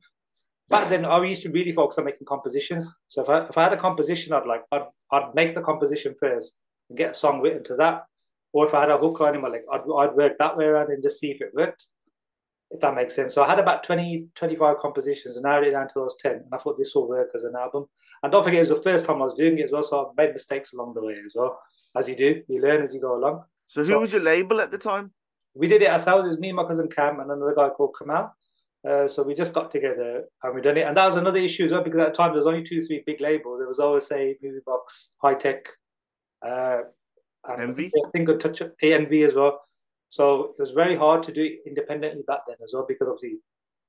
[0.68, 2.94] Back then, I used to really focus on making compositions.
[3.08, 6.14] So if I if I had a composition, I'd like I'd I'd make the composition
[6.18, 6.54] first
[6.88, 8.04] and get a song written to that.
[8.52, 10.66] Or if I had a hook line in my like, I'd I'd work that way
[10.66, 11.88] around and just see if it worked
[12.72, 13.34] if that makes sense.
[13.34, 16.32] So I had about 20, 25 compositions and narrowed it down to those 10.
[16.32, 17.84] And I thought this will work as an album.
[18.22, 19.82] And don't forget, it was the first time I was doing it as well.
[19.82, 21.60] So I made mistakes along the way as well.
[21.94, 23.44] As you do, you learn as you go along.
[23.68, 25.12] So who so, was your label at the time?
[25.54, 26.24] We did it ourselves.
[26.24, 28.34] It was me and my cousin Cam and another guy called Kamal.
[28.88, 30.86] Uh, so we just got together and we done it.
[30.86, 32.80] And that was another issue as well because at the time there was only two,
[32.80, 33.58] three big labels.
[33.58, 35.68] There was always say Movie Box, High Tech,
[36.44, 36.78] uh,
[37.44, 39.60] and I think a touch of ANV as well.
[40.12, 43.38] So it was very hard to do it independently back then as well because obviously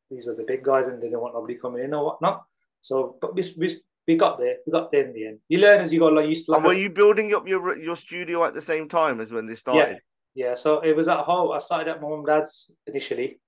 [0.10, 2.44] these were the big guys and they didn't want nobody coming in or whatnot.
[2.80, 4.56] So, but we, we, we got there.
[4.66, 5.40] We got there in the end.
[5.50, 6.06] You learn as you go.
[6.06, 6.52] Like used to.
[6.52, 9.48] Like and were you building up your your studio at the same time as when
[9.48, 10.00] this started?
[10.34, 10.54] Yeah, yeah.
[10.54, 11.52] So it was at home.
[11.52, 13.42] I started at my mum and dad's initially,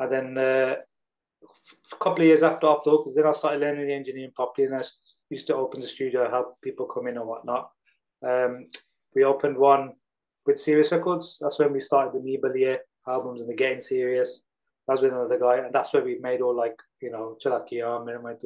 [0.00, 0.74] and then uh,
[1.92, 4.82] a couple of years after after then I started learning the engineering properly, and I
[5.30, 7.70] used to open the studio, help people come in and whatnot.
[8.26, 8.66] Um,
[9.14, 9.92] we opened one
[10.46, 11.38] with Serious Records.
[11.40, 12.78] That's when we started the Nibalier
[13.08, 14.42] albums and the Getting Serious.
[14.88, 18.36] That's with another guy, and that's where we made all like you know Chalakia, Miramai.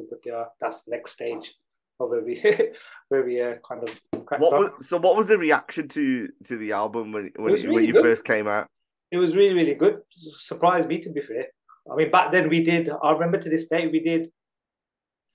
[0.59, 1.53] That's the next stage
[1.99, 2.41] of where we
[3.09, 4.01] where we uh, kind of.
[4.39, 4.97] What was, so?
[4.97, 8.03] What was the reaction to to the album when when, really when you good.
[8.03, 8.67] first came out?
[9.11, 9.99] it was really really good.
[10.37, 11.47] Surprised me to be fair.
[11.91, 12.89] I mean, back then we did.
[12.89, 14.31] I remember to this day we did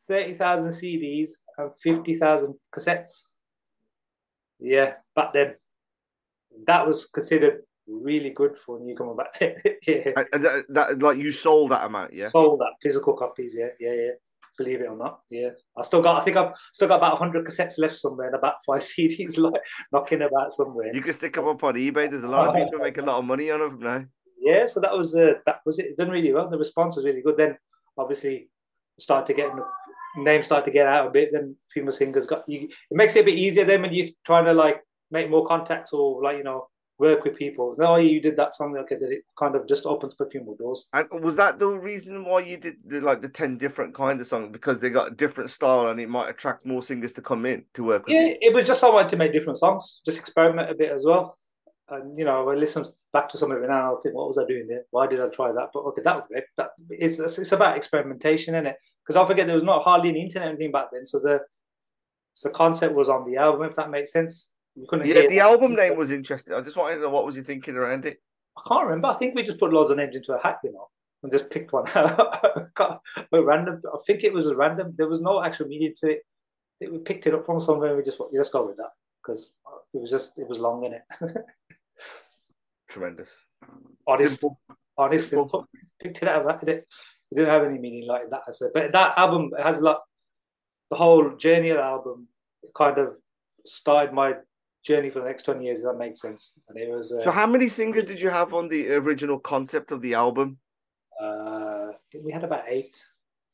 [0.08, 3.36] thirty thousand CDs and fifty thousand cassettes.
[4.58, 5.56] Yeah, back then
[6.66, 9.56] that was considered really good for a newcomer back then.
[9.86, 10.12] yeah.
[10.32, 12.28] And that, that, like you sold that amount, yeah.
[12.30, 14.10] Sold that physical copies, yeah, yeah, yeah.
[14.58, 15.50] Believe it or not, yeah.
[15.76, 16.16] I still got.
[16.16, 19.60] I think I've still got about hundred cassettes left somewhere, and about five CDs like
[19.92, 20.94] knocking about somewhere.
[20.94, 22.10] You can stick them up on eBay.
[22.10, 24.04] There's a lot of people make a lot of money on them now.
[24.40, 25.86] Yeah, so that was uh, that was it.
[25.86, 25.96] it.
[25.98, 26.48] Done really well.
[26.48, 27.36] The response was really good.
[27.36, 27.58] Then
[27.98, 28.48] obviously
[28.98, 29.50] started to get
[30.16, 31.30] names started to get out a bit.
[31.32, 32.68] Then female singers got you.
[32.90, 35.92] It makes it a bit easier then when you're trying to like make more contacts
[35.92, 37.74] or like you know work with people.
[37.78, 38.76] No, you did that song.
[38.78, 40.88] Okay, that it kind of just opens a few more doors.
[40.92, 44.26] And was that the reason why you did the, like the ten different kind of
[44.26, 47.46] songs because they got a different style and it might attract more singers to come
[47.46, 48.14] in to work with?
[48.14, 51.04] Yeah, it was just I wanted to make different songs, just experiment a bit as
[51.04, 51.38] well.
[51.88, 53.94] And you know, I listen back to some of it now.
[53.94, 54.82] I think, what was I doing there?
[54.90, 55.68] Why did I try that?
[55.72, 58.76] But okay, that would That it's it's about experimentation, isn't it?
[59.02, 61.40] Because don't forget there was not hardly any internet anything back then, so the
[62.34, 64.50] so the concept was on the album, if that makes sense.
[64.76, 66.54] You couldn't yeah, the album name was interesting.
[66.54, 68.20] I just wanted to know what was you thinking around it.
[68.58, 69.08] I can't remember.
[69.08, 70.88] I think we just put loads of names into a hat, you know,
[71.22, 72.62] and just picked one out.
[73.32, 73.80] random.
[73.92, 74.94] I think it was a random.
[74.96, 76.26] There was no actual meaning to it.
[76.80, 77.88] it we picked it up from somewhere.
[77.88, 78.90] and We just let's go with that
[79.22, 79.52] because
[79.94, 81.02] it was just it was long in it.
[82.88, 83.30] Tremendous.
[84.06, 84.60] Honest, simple.
[84.96, 85.66] honest, simple.
[86.02, 86.68] Picked it out of that.
[86.68, 86.86] it.
[87.32, 88.42] It didn't have any meaning like that.
[88.46, 89.96] I said, but that album has like
[90.90, 92.28] the whole journey of the album.
[92.76, 93.14] Kind of
[93.64, 94.34] started my
[94.86, 96.54] journey for the next 20 years, if that makes sense.
[96.68, 97.12] And it was.
[97.12, 100.58] Uh, so, how many singers did you have on the original concept of the album?
[101.20, 103.04] Uh, we had about eight.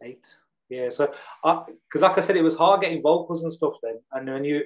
[0.03, 0.29] Eight.
[0.69, 0.89] Yeah.
[0.91, 4.01] So, because like I said, it was hard getting vocals and stuff then.
[4.13, 4.63] And when you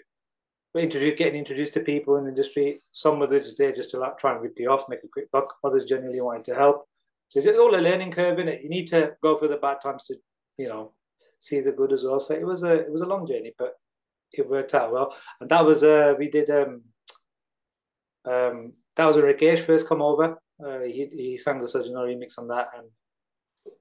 [0.76, 4.18] introduced, getting introduced to people in the industry, some of just there just to like
[4.18, 5.54] try and rip you off, make a quick buck.
[5.64, 6.86] Others genuinely wanted to help.
[7.28, 8.62] So it's all a learning curve in it.
[8.62, 10.16] You need to go through the bad times to,
[10.58, 10.92] you know,
[11.38, 12.20] see the good as well.
[12.20, 13.74] So it was a it was a long journey, but
[14.32, 15.14] it worked out well.
[15.40, 16.82] And that was uh we did um
[18.24, 20.38] um that was when Rakesh first come over.
[20.64, 22.88] Uh, he he sang the Surgeon remix on that, and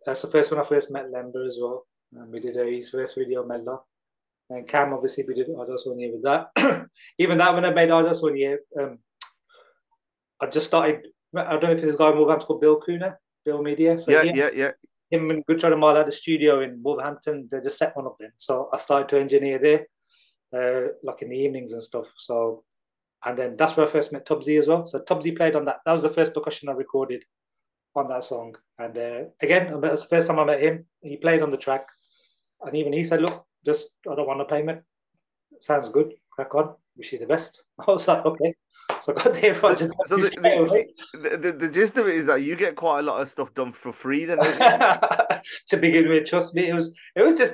[0.05, 1.87] that's the first one I first met Lehmber as well.
[2.13, 3.79] And we did uh, his first video Mella.
[4.49, 6.87] And Cam obviously we did Ardos one year with that.
[7.17, 8.99] Even that when I made Ardos one year, um,
[10.39, 11.07] I just started.
[11.35, 13.97] I don't know if this guy in Wolverhampton called Bill Cooner, Bill Media.
[13.97, 14.71] So yeah, he, yeah, yeah.
[15.09, 17.47] Him and Good and Mile had a studio in Wolverhampton.
[17.51, 18.31] They just set one up then.
[18.35, 19.85] So I started to engineer there
[20.55, 22.13] uh, like in the evenings and stuff.
[22.17, 22.63] So,
[23.25, 24.85] and then that's where I first met Tubbsy as well.
[24.85, 25.77] So Tubbsy played on that.
[25.85, 27.23] That was the first percussion I recorded
[27.95, 28.55] on that song.
[28.77, 30.85] And uh, again, that's the first time I met him.
[31.01, 31.87] He played on the track,
[32.61, 34.81] and even he said, "Look, just I don't want to payment.
[35.61, 36.13] Sounds good.
[36.31, 36.75] Crack on.
[36.97, 38.53] Wish you the best." I was like, "Okay."
[39.01, 39.91] So I got there for just.
[40.07, 43.21] So the, the, the, the, gist of it is that you get quite a lot
[43.21, 44.25] of stuff done for free.
[44.25, 44.37] Then
[45.67, 47.53] to begin with, trust me, it was it was just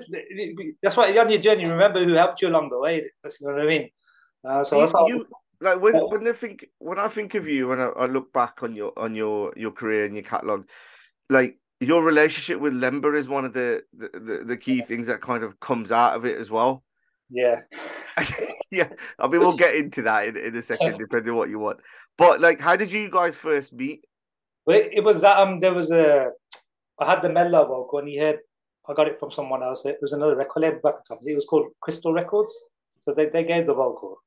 [0.81, 1.65] that's why on your journey.
[1.65, 3.09] Remember who helped you along the way.
[3.23, 3.89] That's you know what I mean.
[4.43, 5.27] Uh, so you, you,
[5.61, 8.63] like when when I think when I think of you when I, I look back
[8.63, 10.65] on your on your your career and your catalog,
[11.29, 15.21] like your relationship with Lehmber is one of the, the the, the key things that
[15.21, 16.83] kind of comes out of it as well.
[17.31, 17.61] Yeah.
[18.71, 18.89] yeah.
[19.17, 21.79] I mean, we'll get into that in, in a second, depending on what you want.
[22.17, 24.03] But like, how did you guys first meet?
[24.65, 26.29] Well, it was that um, there was a,
[26.99, 28.39] I had the Mella vocal, and he had,
[28.87, 29.85] I got it from someone else.
[29.85, 31.17] It was another record label back at.
[31.25, 32.53] It was called Crystal Records.
[32.99, 34.17] So they, they gave the vocal.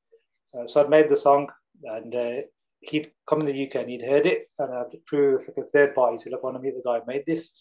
[0.52, 1.48] Uh, so I made the song,
[1.82, 2.40] and uh,
[2.80, 5.94] he'd come in the UK and he'd heard it, and uh, through like a third
[5.94, 7.52] party, he said, "Look, I want to meet the guy who made this."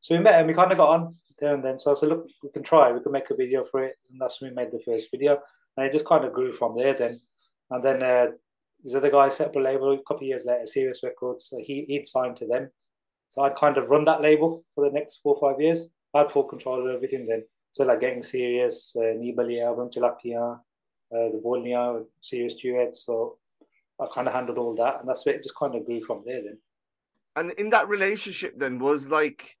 [0.00, 1.78] So we met and we kind of got on there and then.
[1.78, 2.92] So I said, look, we can try.
[2.92, 3.96] We can make a video for it.
[4.10, 5.38] And that's when we made the first video.
[5.76, 7.18] And it just kind of grew from there then.
[7.70, 8.26] And then uh,
[8.82, 11.46] this other guy set up a label a couple of years later, Serious Records.
[11.46, 12.70] So he, he'd signed to them.
[13.28, 15.88] So I'd kind of run that label for the next four or five years.
[16.14, 17.44] I had full control of everything then.
[17.72, 20.58] So like getting Serious, uh, Nibali album, Tilaktia, uh,
[21.10, 23.06] the Bolnia, Serious duets.
[23.06, 23.38] So
[23.98, 25.00] I kind of handled all that.
[25.00, 26.58] And that's where it just kind of grew from there then.
[27.34, 29.56] And in that relationship then was like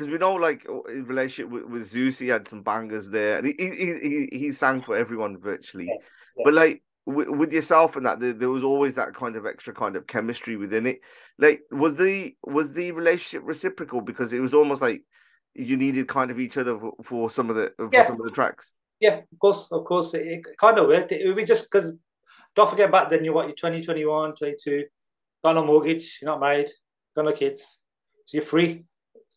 [0.00, 3.46] because we know like his relationship with, with Zeus, he had some bangers there, and
[3.46, 5.84] he he he, he sang for everyone virtually.
[5.88, 5.94] Yeah,
[6.38, 6.42] yeah.
[6.42, 9.74] But like with, with, yourself and that, there, there, was always that kind of extra
[9.74, 11.00] kind of chemistry within it.
[11.38, 15.02] Like, was the was the relationship reciprocal because it was almost like
[15.52, 18.06] you needed kind of each other for, for some of the for yeah.
[18.06, 18.72] some of the tracks.
[19.00, 21.12] Yeah, of course, of course, it, it kind of worked.
[21.12, 21.92] It, it was just because
[22.56, 24.84] don't forget back then you're what you're 20, 21, 22,
[25.44, 26.70] got no mortgage, you're not married,
[27.14, 27.80] got no kids,
[28.24, 28.84] so you're free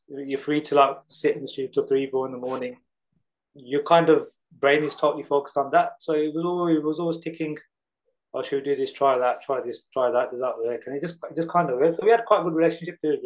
[0.07, 2.77] you're free to like sit in the studio till three, four in the morning.
[3.55, 4.27] Your kind of
[4.59, 5.93] brain is totally focused on that.
[5.99, 7.57] So it was always it was always ticking
[8.33, 8.91] oh, should we do this?
[8.91, 9.41] Try that.
[9.41, 9.81] Try this.
[9.91, 10.31] Try that.
[10.31, 10.83] Does that work?
[10.87, 11.97] And it just it just kind of works.
[11.97, 13.19] So we had quite a good relationship with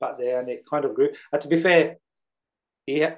[0.00, 1.10] back there, and it kind of grew.
[1.32, 1.96] And to be fair,
[2.86, 3.16] yeah,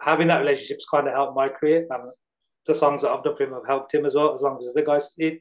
[0.00, 2.10] having that relationship's kind of helped my career, and
[2.66, 4.34] the songs that I've done for him have helped him as well.
[4.34, 5.40] As long as the guys, it's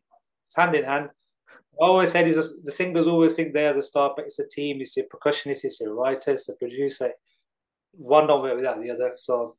[0.55, 1.09] hand in hand.
[1.81, 4.81] I always said is the singers always think they're the star, but it's a team.
[4.81, 7.11] It's a percussionist, it's a writer, it's a producer.
[7.91, 9.11] One don't work without the other.
[9.15, 9.55] So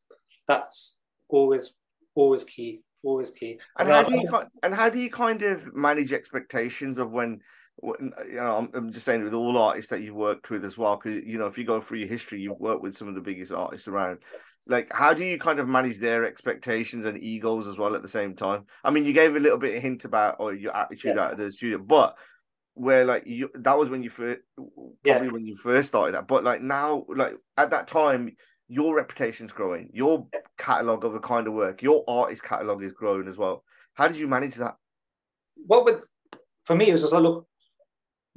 [0.47, 1.75] that's always
[2.15, 3.59] always key always key.
[3.79, 4.29] And, and how do you
[4.63, 7.41] and how do you kind of manage expectations of when,
[7.77, 10.77] when you know I'm, I'm, just saying with all artists that you've worked with as
[10.77, 13.15] well because you know if you go through your history you've worked with some of
[13.15, 14.19] the biggest artists around.
[14.69, 18.09] Like how do you kind of manage their expectations and egos as well at the
[18.09, 18.65] same time?
[18.85, 21.25] I mean, you gave a little bit of hint about or your attitude yeah.
[21.25, 22.17] out of the studio, but
[22.75, 25.33] where like you that was when you first probably yeah.
[25.33, 28.37] when you first started that, but like now like at that time
[28.69, 30.27] your reputation's growing, your
[30.59, 33.65] catalog of the kind of work, your artist catalog is growing as well.
[33.95, 34.77] How did you manage that?
[35.67, 36.03] Well, with
[36.65, 37.47] for me, it was just like, look,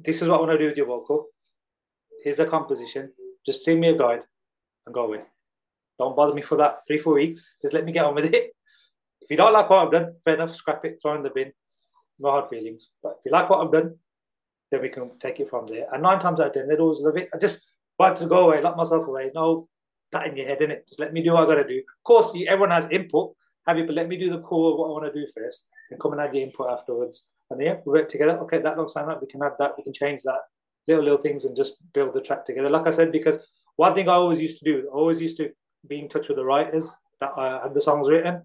[0.00, 1.26] this is what I want to do with your vocal.
[2.24, 3.12] Here's the composition.
[3.44, 4.22] Just send me a guide
[4.86, 5.20] and go away.
[6.02, 7.56] Don't bother me for that three, four weeks.
[7.62, 8.50] Just let me get on with it.
[9.20, 11.52] If you don't like what I've done, fair enough, scrap it, throw in the bin.
[12.18, 12.90] No hard feelings.
[13.00, 13.94] But if you like what I've done,
[14.72, 15.86] then we can take it from there.
[15.92, 17.28] And nine times out of ten, they'd always love it.
[17.32, 19.30] I just wanted to go away, lock myself away.
[19.32, 19.68] No,
[20.10, 20.88] that in your head, innit?
[20.88, 21.78] Just let me do what I gotta do.
[21.78, 23.34] Of course, everyone has input.
[23.68, 25.68] Have you, but let me do the core of what I want to do first,
[25.92, 27.28] and come and add your input afterwards.
[27.48, 28.38] And yeah, we work together.
[28.40, 29.20] Okay, that looks like that.
[29.20, 29.74] We can add that.
[29.78, 30.40] We can change that.
[30.88, 32.68] Little little things and just build the track together.
[32.68, 33.38] Like I said, because
[33.76, 35.52] one thing I always used to do, I always used to
[35.86, 38.42] be in touch with the writers that I had the songs written,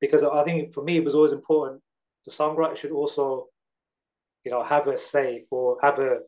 [0.00, 1.80] because I think for me it was always important.
[2.24, 3.48] The songwriter should also,
[4.44, 6.20] you know, have a say or have a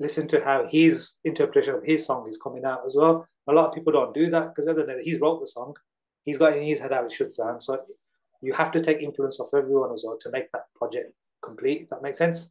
[0.00, 3.26] listen to how his interpretation of his song is coming out as well.
[3.46, 5.74] A lot of people don't do that because other than he's wrote the song,
[6.24, 7.62] he's got in his head how it should sound.
[7.62, 7.78] So
[8.42, 11.82] you have to take influence off everyone as well to make that project complete.
[11.82, 12.50] If that makes sense.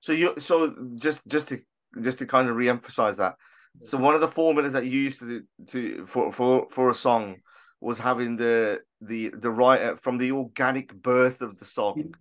[0.00, 1.60] So you so just just to
[2.02, 3.36] just to kind of re-emphasize that.
[3.82, 7.36] So one of the formulas that you used to to for for for a song
[7.80, 12.14] was having the the the writer from the organic birth of the song mm.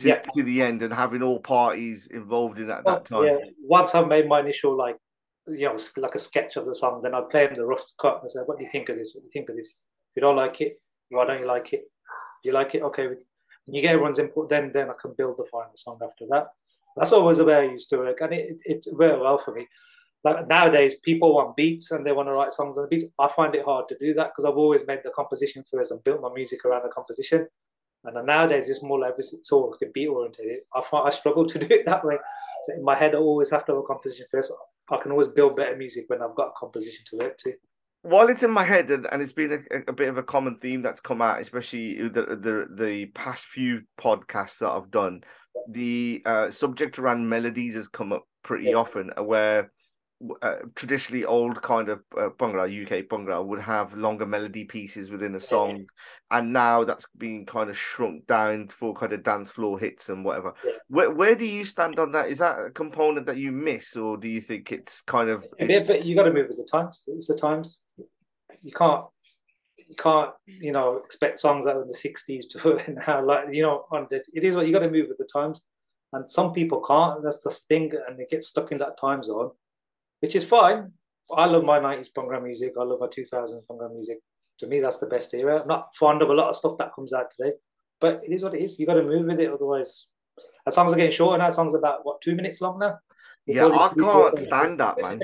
[0.00, 0.22] to, yeah.
[0.34, 3.24] to the end and having all parties involved in that at that time.
[3.24, 3.38] Yeah.
[3.62, 4.96] Once I made my initial like
[5.48, 7.00] you know, like a sketch of the song.
[7.02, 9.12] Then I'd play him the rough cut and say, "What do you think of this?
[9.14, 9.68] What do you think of this?
[9.68, 11.82] If you don't like it, why don't you like it?
[12.42, 12.82] Do you like it?
[12.82, 13.08] Okay."
[13.64, 16.48] When you get everyone's input, then then I can build the final song after that.
[16.96, 19.52] That's always the way I used to work, and it it, it worked well for
[19.54, 19.66] me.
[20.24, 23.04] Like nowadays, people want beats and they want to write songs on the beats.
[23.18, 26.02] I find it hard to do that because I've always made the composition first and
[26.04, 27.48] built my music around the composition.
[28.04, 30.60] And nowadays, it's more like it's all beat oriented.
[30.74, 32.16] I find I struggle to do it that way.
[32.64, 34.52] So in my head, I always have to have a composition first.
[34.90, 37.52] I can always build better music when I've got a composition to work to.
[38.02, 40.58] While it's in my head, and, and it's been a, a bit of a common
[40.58, 45.22] theme that's come out, especially the the the past few podcasts that I've done,
[45.68, 48.74] the uh, subject around melodies has come up pretty yeah.
[48.74, 49.70] often, where
[50.42, 55.34] uh, traditionally old kind of uh, bhangra, UK bhangra, would have longer melody pieces within
[55.34, 56.38] a song, yeah.
[56.38, 60.24] and now that's being kind of shrunk down for kind of dance floor hits and
[60.24, 60.54] whatever.
[60.64, 60.72] Yeah.
[60.88, 62.28] Where where do you stand on that?
[62.28, 65.44] Is that a component that you miss, or do you think it's kind of?
[65.58, 65.88] It's...
[65.88, 67.04] But you got to move with the times.
[67.08, 67.78] It's the times.
[68.62, 69.04] You can't.
[69.76, 73.84] You can't, you know, expect songs out of the '60s to now, like you know,
[73.90, 75.64] on the, it is what you got to move with the times,
[76.12, 77.22] and some people can't.
[77.24, 79.50] That's the thing, and they get stuck in that time zone
[80.22, 80.92] which is fine.
[81.34, 82.74] I love my 90s Bhangra music.
[82.80, 84.18] I love my 2000s Bhangra music.
[84.60, 85.60] To me, that's the best era.
[85.60, 87.54] I'm not fond of a lot of stuff that comes out today,
[88.00, 88.78] but it is what it is.
[88.78, 90.06] You got to move with it, otherwise.
[90.64, 91.50] And songs are getting shorter now.
[91.50, 92.98] Songs about what two minutes long now.
[93.46, 95.20] yeah, I can't stand that, man.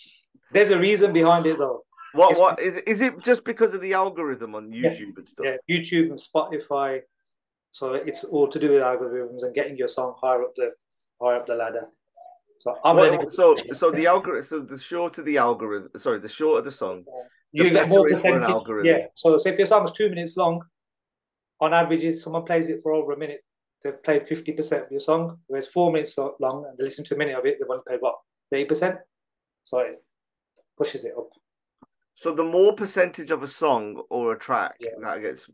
[0.52, 1.84] There's a reason behind it, though.
[2.14, 2.30] What?
[2.30, 2.76] It's, what is?
[2.76, 5.46] It, is it just because of the algorithm on YouTube yeah, and stuff?
[5.46, 7.00] Yeah, YouTube and Spotify.
[7.70, 10.70] So it's all to do with algorithms and getting your song higher up the
[11.20, 11.88] higher up the ladder.
[12.58, 14.44] So I'm well, so so the algorithm.
[14.44, 17.04] So the shorter the algorithm, sorry, the shorter the song,
[17.52, 18.86] the you get more for an algorithm.
[18.86, 19.06] Yeah.
[19.14, 20.62] So say if your song is two minutes long,
[21.60, 23.44] on average, if someone plays it for over a minute,
[23.82, 25.38] they've played fifty percent of your song.
[25.46, 27.90] Whereas four minutes long, and they listen to a minute of it, they want to
[27.90, 28.16] play what
[28.50, 28.96] thirty percent.
[29.62, 30.02] So it
[30.76, 31.30] pushes it up.
[32.14, 34.90] So the more percentage of a song or a track yeah.
[35.00, 35.48] that gets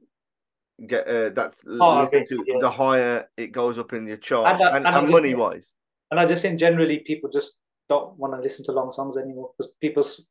[0.88, 2.56] get uh, that's oh, listened to, yeah.
[2.60, 5.72] the higher it goes up in your chart and, and, and, and money wise
[6.14, 7.58] and I just think generally people just
[7.88, 10.24] don't want to listen to long songs anymore because people's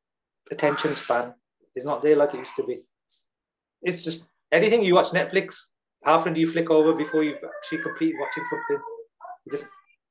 [0.50, 1.34] attention span
[1.76, 2.86] is not there like it used to be.
[3.82, 5.56] It's just anything you watch Netflix,
[6.06, 8.82] how often do you flick over before you've actually completed watching something?
[9.46, 9.66] You just,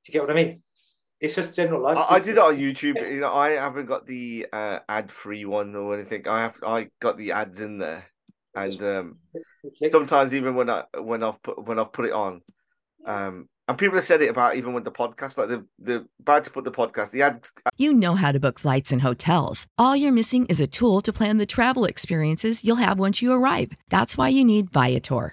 [0.06, 0.62] you get what I mean?
[1.20, 1.96] It's just general life.
[1.96, 3.10] I, I do that on YouTube.
[3.10, 6.28] You know, I haven't got the uh, ad-free one or anything.
[6.28, 8.04] I have, I got the ads in there,
[8.54, 9.18] and um,
[9.88, 12.42] sometimes even when I when I've put when I've put it on,
[13.06, 16.50] um, And people have said it about even with the podcast, like they're, they're to
[16.50, 17.10] put the podcast.
[17.10, 17.46] The ad.
[17.78, 19.66] You know how to book flights and hotels.
[19.78, 23.32] All you're missing is a tool to plan the travel experiences you'll have once you
[23.32, 23.72] arrive.
[23.88, 25.32] That's why you need Viator.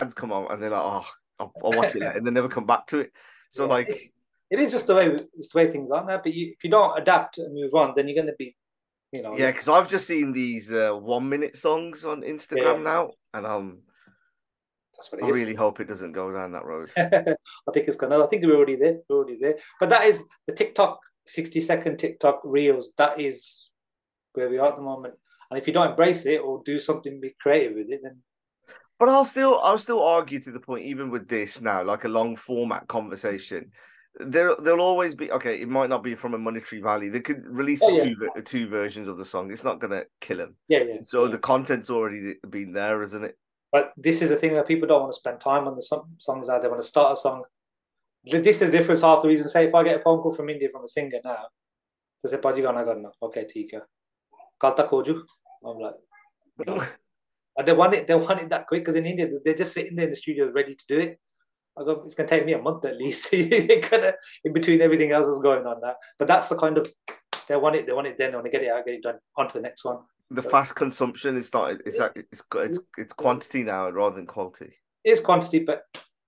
[0.00, 1.06] ads come on and they're like, oh,
[1.38, 3.12] I'll, I'll watch it, and they never come back to it.
[3.50, 4.10] So yeah, like, it,
[4.50, 6.20] it is just the way it's the way things are now.
[6.22, 8.56] But you, if you don't adapt and move on, then you're going to be,
[9.12, 9.36] you know.
[9.36, 12.82] Yeah, because I've just seen these uh, one minute songs on Instagram yeah.
[12.82, 13.78] now, and um,
[15.22, 15.36] I is.
[15.36, 16.90] really hope it doesn't go down that road.
[16.96, 18.22] I think it's gonna.
[18.22, 18.98] I think we're already there.
[19.08, 19.56] We're already there.
[19.78, 22.90] But that is the TikTok sixty second TikTok reels.
[22.96, 23.70] That is
[24.32, 25.14] where we are at the moment.
[25.50, 28.20] And if you don't embrace it or do something be creative with it, then
[28.98, 32.08] but I'll still I'll still argue to the point, even with this now, like a
[32.08, 33.70] long format conversation.
[34.20, 35.60] There, there'll always be okay.
[35.60, 37.10] It might not be from a monetary value.
[37.10, 38.02] They could release oh, yeah.
[38.02, 39.52] two two versions of the song.
[39.52, 40.56] It's not gonna kill them.
[40.66, 40.96] Yeah, yeah.
[41.04, 41.32] So yeah.
[41.32, 43.38] the content's already been there, isn't it?
[43.70, 45.82] But this is the thing that people don't want to spend time on the
[46.18, 46.62] songs out.
[46.62, 47.44] They want to start a song.
[48.24, 49.02] This is the difference.
[49.02, 49.48] Half the reason.
[49.48, 51.46] Say if I get a phone call from India from a singer now,
[52.24, 53.82] they say, "Paji gana karna." Okay, Tika.
[54.60, 55.22] Kalta koju.
[55.64, 55.94] I'm like,
[57.58, 59.96] And they want it, they want it that quick because in India they're just sitting
[59.96, 61.18] there in the studio ready to do it.
[61.76, 63.26] I go, it's gonna take me a month at least.
[63.32, 65.96] of in between everything else is going on that.
[66.18, 66.88] But that's the kind of
[67.48, 69.02] they want it, they want it then, they want to get it out, get it
[69.02, 69.98] done, on to the next one.
[70.30, 74.74] The fast consumption is not it's like it's it's it's quantity now rather than quality.
[75.02, 75.82] It is quantity, but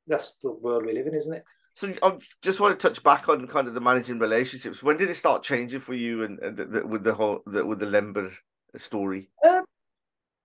[0.07, 1.45] that's the world we live in, isn't it?
[1.74, 4.83] So I just want to touch back on kind of the managing relationships.
[4.83, 7.64] When did it start changing for you and, and the, the, with the whole the,
[7.64, 8.33] with the Lehmber
[8.76, 9.31] story?
[9.47, 9.64] Um,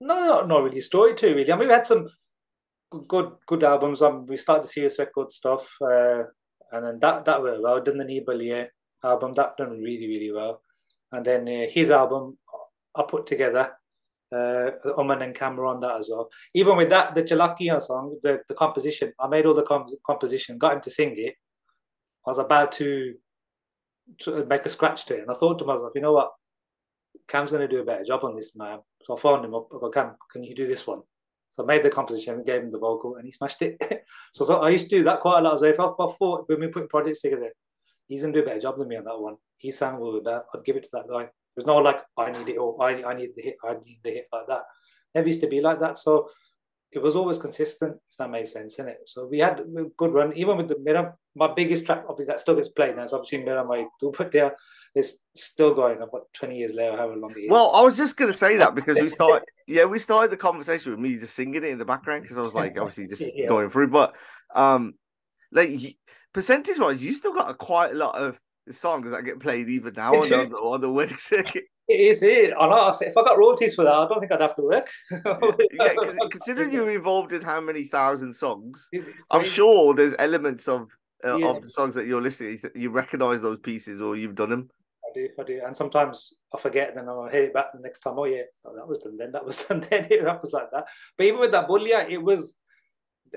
[0.00, 1.34] no, not really story too.
[1.34, 2.08] Really, I mean, we had some
[3.08, 4.02] good good albums.
[4.02, 6.22] Um, we started to see us record stuff, uh,
[6.72, 7.82] and then that that went well.
[7.82, 8.68] Done the Nibalier
[9.04, 10.60] album that done really really well,
[11.12, 12.38] and then uh, his album
[12.94, 13.72] I put together.
[14.34, 16.28] Uh, Oman and Cameron that as well.
[16.52, 20.58] Even with that, the Chalakiya song, the, the composition, I made all the com- composition,
[20.58, 21.34] got him to sing it.
[22.26, 23.14] I was about to,
[24.22, 26.32] to make a scratch to it, and I thought to myself, you know what,
[27.28, 28.80] Cam's going to do a better job on this man.
[29.06, 29.68] So I phoned him up.
[29.72, 31.02] I go, Cam, can you do this one?
[31.52, 33.80] So I made the composition, gave him the vocal, and he smashed it.
[34.32, 35.58] so, so, I used to do that quite a lot.
[35.60, 37.52] So if I, thought when we put projects together,
[38.08, 39.36] he's gonna do a better job than me on that one.
[39.58, 40.46] He sang well with that.
[40.52, 41.28] I'd give it to that guy.
[41.54, 43.56] There's no like I need it or I I need the hit.
[43.64, 44.64] I need the hit like that.
[45.14, 45.96] Never used to be like that.
[45.98, 46.28] So
[46.92, 49.00] it was always consistent, if that makes sense, in it.
[49.06, 51.14] So we had a good run, even with the Mira.
[51.34, 53.02] My biggest track, obviously, that still gets played now.
[53.02, 54.54] It's obviously Mira My Do, but there,
[54.94, 56.00] it's still going.
[56.00, 57.50] About 20 years later, however long it is.
[57.50, 60.36] Well, I was just going to say that because we started, yeah, we started the
[60.36, 63.22] conversation with me just singing it in the background because I was like, obviously, just
[63.34, 63.48] yeah.
[63.48, 63.88] going through.
[63.88, 64.14] But,
[64.54, 64.94] um,
[65.52, 65.96] like,
[66.32, 68.38] percentage wise, you still got a quite a lot of
[68.70, 71.64] songs that get played even now on the, on the wedding circuit.
[71.88, 72.52] It is it.
[72.58, 72.92] I know.
[73.00, 74.88] If I got royalties for that, I don't think I'd have to work.
[75.10, 75.94] yeah,
[76.30, 78.88] considering you're involved in how many thousand songs,
[79.30, 80.88] I'm sure there's elements of
[81.24, 81.46] uh, yeah.
[81.46, 82.60] of the songs that you're listening.
[82.74, 84.70] You recognize those pieces, or you've done them.
[85.04, 85.60] I do, I do.
[85.64, 88.18] And sometimes I forget, and then I'll hear it back the next time.
[88.18, 89.32] Oh yeah, oh, that was done then.
[89.32, 90.08] That was done then.
[90.24, 90.86] that was like that.
[91.16, 92.56] But even with that Bullia, it was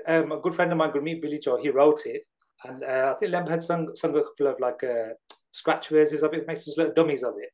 [0.06, 1.60] um, a good friend of mine, Gurmeet Joe.
[1.60, 2.22] He wrote it,
[2.64, 5.14] and uh, I think Lem had sung, sung a couple of like uh,
[5.52, 7.50] scratch verses of it, makes just little dummies of it.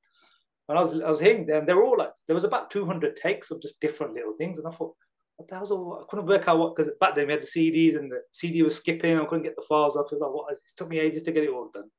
[0.68, 1.64] And I was I was hearing them.
[1.64, 4.58] They were all like there was about two hundred takes of just different little things,
[4.58, 4.94] and I thought.
[5.38, 7.46] What the hell's all, I couldn't work out what because back then we had the
[7.46, 9.18] CDs and the CD was skipping.
[9.18, 10.06] I couldn't get the files off.
[10.10, 10.50] It was like, what?
[10.50, 11.90] It took me ages to get it all done.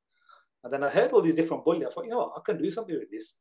[0.64, 1.86] And then I heard all these different bully.
[1.86, 3.34] I thought, you know what, I can do something with this.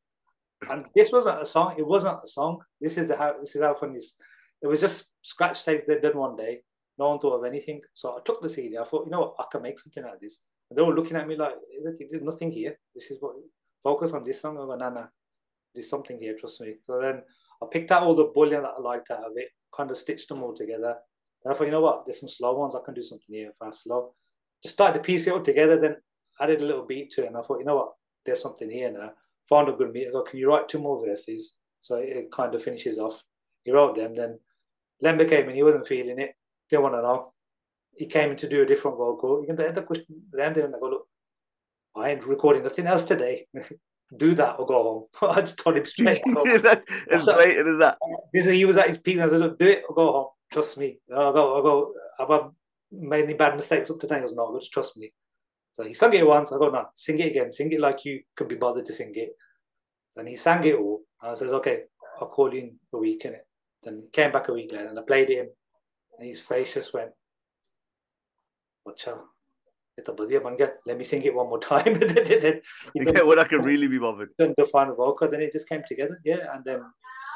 [0.69, 1.73] And this wasn't a song.
[1.79, 2.59] It wasn't a song.
[2.79, 3.39] This is the how.
[3.39, 4.13] This is how fun this.
[4.61, 6.61] It was just scratch takes they'd done one day.
[6.97, 7.81] No one thought of anything.
[7.93, 8.77] So I took the CD.
[8.77, 10.39] I thought, you know what, I can make something out of this.
[10.69, 11.53] And they were looking at me like,
[11.83, 12.77] there's nothing here.
[12.95, 13.35] This is what
[13.83, 14.57] focus on this song.
[14.57, 15.07] I go, nah,
[15.77, 16.35] there's something here.
[16.39, 16.75] Trust me.
[16.85, 17.21] So then
[17.61, 20.29] I picked out all the bullion that I liked out of it, kind of stitched
[20.29, 20.95] them all together.
[21.43, 22.75] And I thought, you know what, there's some slow ones.
[22.75, 24.13] I can do something here fast, slow.
[24.61, 25.79] Just started to piece it all together.
[25.79, 25.95] Then
[26.41, 27.93] added a little beat to it, and I thought, you know what,
[28.25, 29.11] there's something here now.
[29.49, 30.07] Found a good beat.
[30.07, 31.55] I go, can you write two more verses?
[31.81, 33.23] So it kind of finishes off.
[33.63, 34.13] He wrote them.
[34.13, 34.39] Then
[35.03, 35.55] Lehmber came in.
[35.55, 36.35] He wasn't feeling it.
[36.69, 37.33] Didn't want to know.
[37.95, 39.41] He came in to do a different vocal.
[39.41, 41.07] You can end the end and I go, look,
[41.95, 43.47] I ain't recording nothing else today.
[44.15, 45.05] do that or go home.
[45.37, 46.21] I just told him straight.
[46.25, 47.97] that, as blatant as that.
[48.33, 49.19] He was at his peak.
[49.19, 50.27] I said, look, do it or go home.
[50.51, 50.99] Trust me.
[51.13, 51.55] I'll go.
[51.55, 51.93] I'll go.
[52.19, 52.47] Have I
[52.91, 54.15] made any bad mistakes up to now?
[54.15, 55.11] He goes, no, just trust me.
[55.73, 56.51] So he sang it once.
[56.51, 57.51] I go, no, sing it again.
[57.51, 59.35] Sing it like you could be bothered to sing it.
[60.15, 61.01] And he sang it all.
[61.21, 61.83] And I says, okay,
[62.19, 63.41] I'll call you in a week, innit?
[63.83, 65.49] Then he came back a week later and I played it him.
[66.17, 67.11] And his face just went,
[68.87, 69.19] Wacha.
[70.05, 71.99] Let me sing it one more time.
[72.93, 74.29] yeah, well, I could really be bothered.
[74.37, 76.19] Then the final vocal, then it just came together.
[76.23, 76.83] Yeah, and then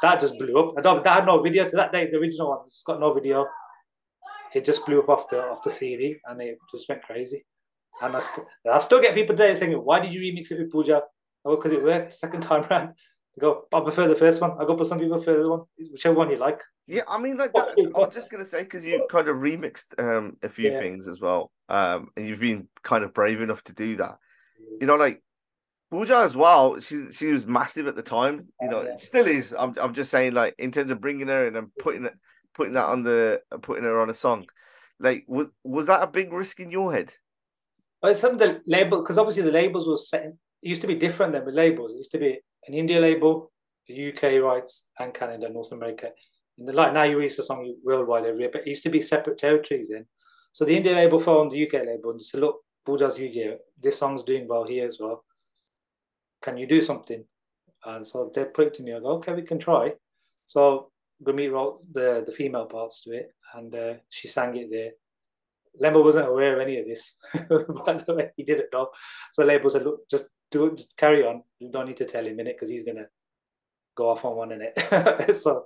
[0.02, 0.74] that just blew up.
[0.78, 2.08] I don't, that had no video to that day.
[2.10, 3.46] The original one, it's got no video.
[4.54, 7.44] It just blew up off the off the CD, and it just went crazy.
[8.00, 10.70] And I, st- I still get people today saying, "Why did you remix it with
[10.70, 11.02] Pooja?"
[11.44, 12.92] Oh, because it worked second time round.
[13.40, 14.52] Go, I prefer the first one.
[14.60, 16.60] I go, but some people prefer the one, whichever one you like.
[16.86, 19.98] Yeah, I mean, like that, I was just gonna say because you kind of remixed
[19.98, 20.78] um, a few yeah.
[20.78, 24.18] things as well, um, and you've been kind of brave enough to do that.
[24.80, 25.22] You know, like
[25.90, 26.78] Pooja as well.
[26.80, 28.48] She she was massive at the time.
[28.60, 28.96] You know, yeah.
[28.96, 29.54] still is.
[29.58, 32.14] I'm I'm just saying, like in terms of bringing her in and putting it
[32.54, 34.46] putting that on the putting her on a song.
[34.98, 37.12] Like, was was that a big risk in your head?
[38.02, 40.34] Well, some of the label because obviously the labels were set.
[40.62, 41.92] Used to be different than the labels.
[41.92, 43.50] It used to be an India label,
[43.88, 46.10] the UK rights, and Canada, North America.
[46.58, 49.00] And like now you release a song worldwide every year, but it used to be
[49.00, 50.06] separate territories then.
[50.52, 53.58] So the India label found the UK label and said, "Look, Buddha's UK.
[53.80, 55.24] This song's doing well here as well.
[56.42, 57.24] Can you do something?"
[57.84, 58.92] And so they put it to me.
[58.94, 59.94] I go, "Okay, we can try."
[60.46, 60.92] So
[61.24, 64.92] Gurmeet wrote the the female parts to it, and uh, she sang it there.
[65.80, 67.16] Lehmber wasn't aware of any of this,
[67.86, 68.90] by the way, he didn't know.
[69.32, 71.42] So label said, look, just do carry on.
[71.58, 73.06] You don't need to tell him in it because he's gonna
[73.96, 75.36] go off on one in it.
[75.42, 75.64] so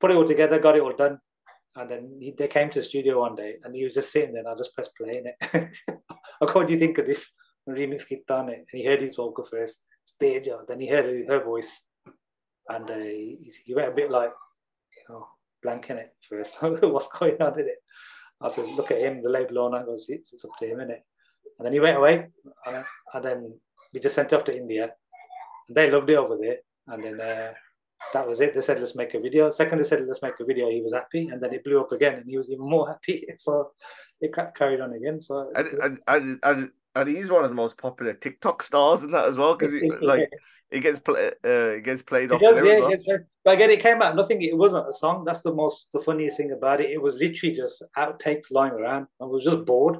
[0.00, 1.18] put it all together, got it all done.
[1.76, 4.32] And then he, they came to the studio one day and he was just sitting
[4.32, 5.70] there and I just pressed play in it.
[6.40, 7.30] I what do you think of this?
[7.68, 8.66] remix guitar on it.
[8.72, 10.48] And he heard his vocal first, stage.
[10.66, 11.82] Then he heard her voice.
[12.68, 14.32] And uh, he, he went a bit like,
[14.96, 15.26] you know,
[15.62, 16.56] blank in it first.
[16.60, 17.78] What's going on in it?
[18.40, 20.90] I said, look at him, the label owner goes, it's, it's up to him, in
[20.90, 21.04] it.
[21.58, 22.28] And then he went away,
[22.66, 23.60] and, and then
[23.92, 24.92] we just sent off to India.
[25.68, 26.58] And they loved it over there.
[26.86, 27.52] And then uh,
[28.12, 28.54] that was it.
[28.54, 29.50] They said, let's make a video.
[29.50, 30.70] Second, they said, let's make a video.
[30.70, 31.28] He was happy.
[31.28, 33.26] And then it blew up again, and he was even more happy.
[33.36, 33.72] So
[34.20, 35.20] it carried on again.
[35.20, 39.26] So and, and, and, and, he's one of the most popular TikTok stars in that
[39.26, 40.28] as well, because like
[40.70, 42.40] it gets play, uh, it gets played off.
[42.40, 43.18] Does, yeah, well.
[43.44, 44.42] But again, it came out nothing.
[44.42, 45.24] It wasn't a song.
[45.24, 46.90] That's the most the funniest thing about it.
[46.90, 49.06] It was literally just outtakes lying around.
[49.20, 49.98] I was just bored.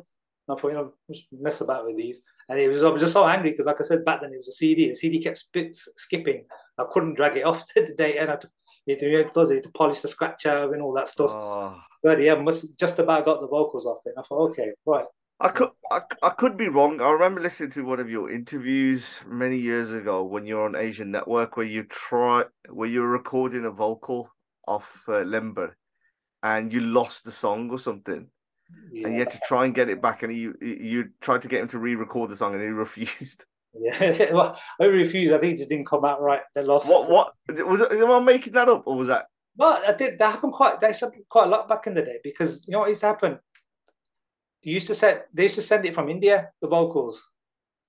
[0.49, 2.23] I thought, you know, just mess about with these.
[2.49, 4.37] And it was I was just so angry because, like I said back then, it
[4.37, 4.87] was a CD.
[4.87, 6.45] and CD kept spit, skipping.
[6.79, 8.51] I couldn't drag it off to the day, and I had to,
[8.87, 11.31] you know, to polish the scratch out and all that stuff.
[11.31, 11.79] Oh.
[12.03, 14.15] But yeah, must just about got the vocals off it.
[14.17, 15.05] I thought, okay, right,
[15.41, 17.01] I could I, I could be wrong.
[17.01, 21.13] I remember listening to one of your interviews many years ago when you're on Asian
[21.13, 24.29] Network where you try where you were recording a vocal
[24.67, 25.73] off uh, Lehmber
[26.43, 28.27] and you lost the song or something.
[28.93, 29.07] Yeah.
[29.07, 31.63] And you had to try and get it back, and you you tried to get
[31.63, 33.45] him to re-record the song, and he refused.
[33.79, 35.33] Yeah, well, I refused.
[35.33, 36.41] I think it just didn't come out right.
[36.55, 36.89] They lost.
[36.89, 37.11] What?
[37.11, 37.35] What
[37.69, 37.93] was it?
[37.93, 39.27] Am I making that up, or was that?
[39.57, 40.19] Well, I did.
[40.19, 40.81] That happened quite.
[40.81, 43.09] That happened quite a lot back in the day because you know what used to
[43.09, 43.39] happen
[44.63, 47.33] you used to send they used to send it from India, the vocals,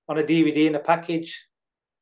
[0.08, 1.46] on a DVD in a package.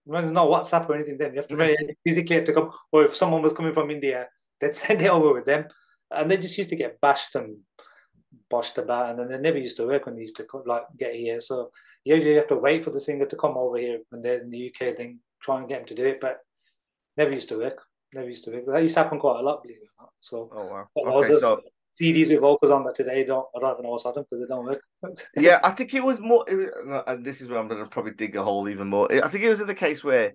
[0.07, 1.33] There's no WhatsApp or anything then.
[1.33, 4.29] You have to really physically have to come, or if someone was coming from India,
[4.61, 5.66] they'd send it over with them.
[6.11, 7.59] And they just used to get bashed and
[8.51, 11.14] boshed about, and then they never used to work when they used to like get
[11.14, 11.41] here.
[11.41, 11.70] So
[12.05, 14.51] you usually have to wait for the singer to come over here when they're in
[14.51, 16.20] the UK, then try and get them to do it.
[16.20, 16.39] But
[17.16, 17.83] never used to work.
[18.14, 18.64] Never used to work.
[18.66, 20.12] That used to happen quite a lot, believe it or not.
[20.20, 20.89] So, oh wow.
[20.97, 21.62] Okay, so
[22.01, 24.41] CDs with vocals on that today don't I don't even know what's on them because
[24.41, 24.81] they don't work.
[25.37, 26.45] yeah, I think it was more.
[26.49, 29.12] It was, and this is where I'm going to probably dig a hole even more.
[29.12, 30.35] I think it was in the case where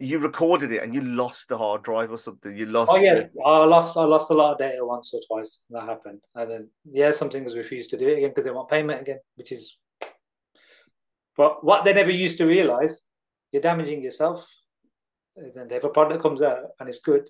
[0.00, 2.56] you recorded it and you lost the hard drive or something.
[2.56, 2.92] You lost.
[2.92, 3.42] Oh yeah, the...
[3.44, 3.96] I lost.
[3.96, 5.64] I lost a lot of data once or twice.
[5.70, 8.68] That happened, and then yeah, some singers refused to do it again because they want
[8.68, 9.76] payment again, which is.
[11.36, 13.02] But what they never used to realize,
[13.52, 14.46] you're damaging yourself.
[15.36, 17.28] And then if a product comes out and it's good,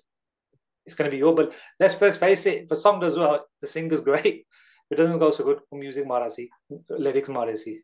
[0.85, 1.33] it's going to be your.
[1.33, 2.67] But let's first face it.
[2.67, 4.45] For some as well, the singer's great.
[4.89, 6.49] If it doesn't go so good, for music marasi,
[6.89, 7.77] lyrics marasi.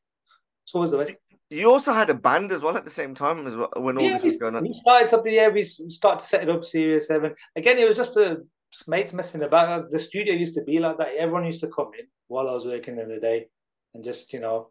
[0.65, 1.17] So was the way.
[1.49, 4.03] You also had a band as well at the same time as well when all
[4.03, 4.63] yeah, this was going on.
[4.63, 5.33] We started something.
[5.33, 6.65] Yeah, we started to set it up.
[6.65, 7.35] Serious Seven.
[7.55, 8.37] Again, it was just a
[8.87, 9.69] mates messing about.
[9.69, 11.15] Uh, the studio used to be like that.
[11.17, 13.47] Everyone used to come in while I was working in the day,
[13.93, 14.69] and just you know,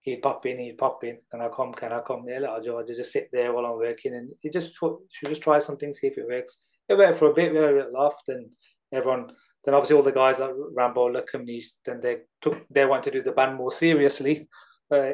[0.00, 1.18] he'd pop in, he'd pop in.
[1.30, 1.72] Can I come?
[1.72, 2.24] Can I come?
[2.26, 5.60] Yeah, like, George, just sit there while I'm working, and he just should just try
[5.60, 6.58] something, see if it works.
[6.88, 7.52] It worked for a bit.
[7.52, 8.50] We had a bit laughed, and
[8.92, 9.32] everyone.
[9.64, 13.22] Then obviously all the guys that Rambo, companies, then they took they wanted to do
[13.22, 14.48] the band more seriously.
[14.90, 15.12] Uh,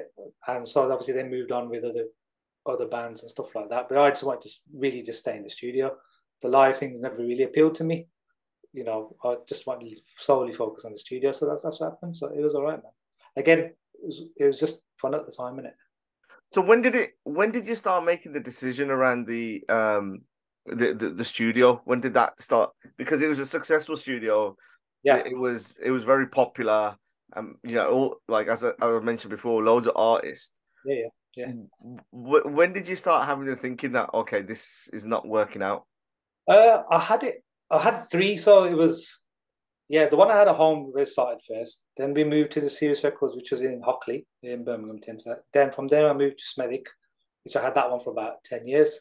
[0.48, 2.06] and so obviously they moved on with other
[2.66, 3.88] other bands and stuff like that.
[3.88, 5.96] But I just wanted to really just stay in the studio.
[6.42, 8.08] The live things never really appealed to me.
[8.72, 11.32] You know, I just wanted to solely focus on the studio.
[11.32, 12.16] So that's that's what happened.
[12.16, 12.92] So it was all right, man.
[13.36, 15.72] Again, it was, it was just fun at the time, innit?
[16.52, 17.12] So when did it?
[17.24, 20.22] When did you start making the decision around the um
[20.66, 21.80] the, the, the studio?
[21.84, 22.70] When did that start?
[22.96, 24.56] Because it was a successful studio.
[25.02, 26.96] Yeah, it, it was it was very popular
[27.34, 30.52] um, you know, all, like as I, I, mentioned before, loads of artists.
[30.84, 31.52] Yeah, yeah, yeah.
[32.12, 35.84] when did you start having the thinking that okay, this is not working out?
[36.48, 37.42] Uh, I had it.
[37.70, 39.24] I had three, so it was,
[39.88, 41.82] yeah, the one I had at home we started first.
[41.96, 45.38] Then we moved to the Serious Records, which was in Hockley in Birmingham, Tinset.
[45.52, 46.86] Then from there I moved to Smethwick,
[47.44, 49.00] which I had that one for about ten years,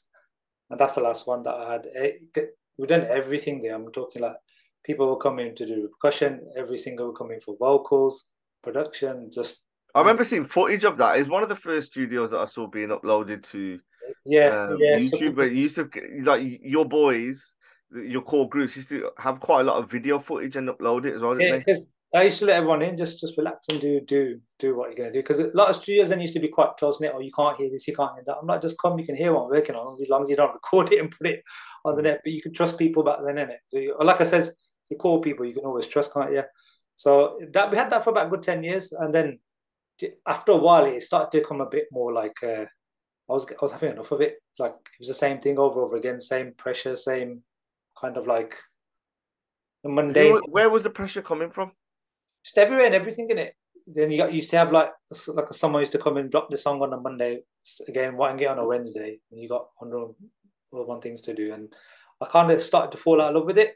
[0.71, 1.85] and that's the last one that I had.
[1.85, 3.75] It, we've done everything there.
[3.75, 4.37] I'm talking like
[4.85, 6.41] people will come in to do percussion.
[6.57, 8.27] Every single will come in for vocals,
[8.63, 9.29] production.
[9.33, 9.63] Just
[9.93, 11.17] I remember seeing footage of that.
[11.17, 13.79] It's one of the first studios that I saw being uploaded to
[14.25, 15.35] yeah, um, yeah YouTube.
[15.35, 15.89] But you used to
[16.23, 17.55] like your boys,
[17.91, 21.15] your core groups used to have quite a lot of video footage and upload it
[21.15, 21.39] as well.
[21.39, 21.61] Yeah,
[22.13, 24.97] I used to let everyone in, just just relax and do do do what you're
[24.97, 25.19] gonna do.
[25.19, 27.11] Because a lot of studios then used to be quite close knit.
[27.11, 28.37] Or oh, you can't hear this, you can't hear that.
[28.41, 30.35] I'm like, just come, you can hear what I'm working on, as long as you
[30.35, 31.41] don't record it and put it
[31.83, 32.05] on the mm.
[32.05, 32.21] net.
[32.23, 33.59] But you can trust people back then, in it.
[33.69, 34.49] So you, like I said,
[34.89, 36.43] you call people you can always trust, can't you?
[36.95, 39.39] So that we had that for about good ten years, and then
[40.25, 42.65] after a while, it started to become a bit more like uh,
[43.29, 44.35] I was I was having enough of it.
[44.59, 47.43] Like it was the same thing over and over again, same pressure, same
[47.99, 48.55] kind of like
[49.83, 50.39] mundane.
[50.47, 51.71] Where was the pressure coming from?
[52.43, 53.55] Just everywhere and everything in it.
[53.87, 54.91] Then you got used to have like
[55.27, 57.41] like someone used to come and drop the song on a Monday
[57.87, 60.13] again, and get on a Wednesday, and you got hundred
[60.71, 61.73] one things to do, and
[62.21, 63.75] I kind of started to fall out of love with it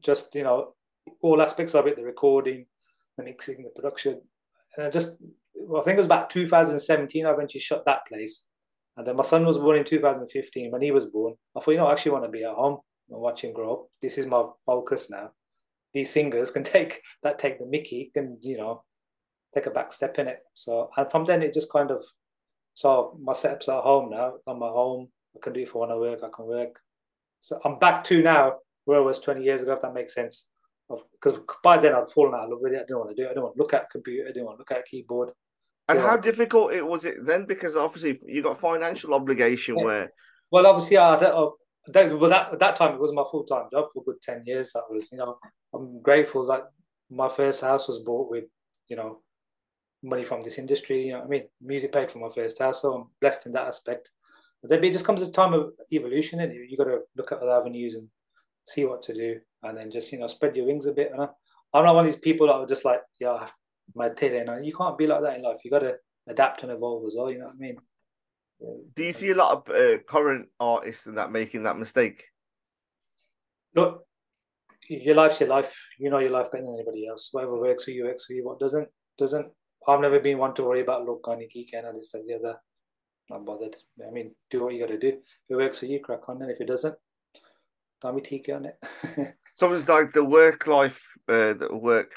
[0.00, 0.74] just you know
[1.22, 2.66] all aspects of it the recording
[3.16, 4.20] the mixing the production.
[4.76, 5.16] And i just
[5.54, 8.44] well, i think it was about 2017 i eventually shut that place.
[8.96, 11.76] And then my son was born in 2015 when he was born i thought you
[11.78, 12.78] know i actually want to be at home
[13.10, 13.86] and watch him grow up.
[14.00, 15.30] This is my focus now.
[15.92, 18.84] These singers can take that take the mickey can you know
[19.54, 20.40] take a back step in it.
[20.54, 22.04] So and from then it just kind of
[22.74, 24.34] so my setup's at home now.
[24.46, 25.08] I'm at home.
[25.36, 26.80] I can do it for when i work i can work.
[27.40, 28.54] So i'm back to now
[28.90, 30.48] where I was 20 years ago, if that makes sense.
[30.88, 32.78] Because by then I'd fallen out of love with it.
[32.78, 33.26] I didn't want to do it.
[33.26, 34.28] I didn't want to look at a computer.
[34.28, 35.30] I didn't want to look at a keyboard.
[35.88, 37.46] And how difficult it was it then?
[37.46, 39.84] Because obviously you got financial obligation yeah.
[39.84, 40.12] where.
[40.50, 43.86] Well, obviously, I don't, well, that, at that time it was my full time job
[43.94, 44.72] for good 10 years.
[44.72, 45.38] That was, you know,
[45.72, 46.62] I'm grateful that
[47.10, 48.44] my first house was bought with,
[48.88, 49.20] you know,
[50.02, 51.06] money from this industry.
[51.06, 53.68] You know, I mean, music paid for my first house, so I'm blessed in that
[53.68, 54.10] aspect.
[54.60, 57.38] But then it just comes a time of evolution, and you got to look at
[57.38, 58.08] other avenues and
[58.70, 61.12] see what to do, and then just you know spread your wings a bit.
[61.12, 61.28] And I,
[61.74, 63.48] I'm not one of these people that are just like, yeah,
[63.94, 65.58] my tail and you can't be like that in life.
[65.64, 65.96] You got to
[66.28, 67.30] adapt and evolve as well.
[67.30, 67.76] You know what I mean?
[68.94, 72.24] Do you see a lot of uh, current artists in that making that mistake?
[73.74, 74.04] Look,
[74.88, 75.74] your life's your life.
[75.98, 77.28] You know your life better than anybody else.
[77.32, 78.44] Whatever works for you works for you.
[78.44, 79.46] What doesn't doesn't.
[79.88, 82.34] I've never been one to worry about look, kind of geek and this and the
[82.34, 82.56] other.
[83.30, 83.76] Not bothered.
[84.06, 85.08] I mean, do what you got to do.
[85.08, 86.42] If it works for you, crack on.
[86.42, 86.96] And if it doesn't,
[88.00, 89.34] Tommy TK on it.
[89.56, 92.12] so it's like the work life, uh, the work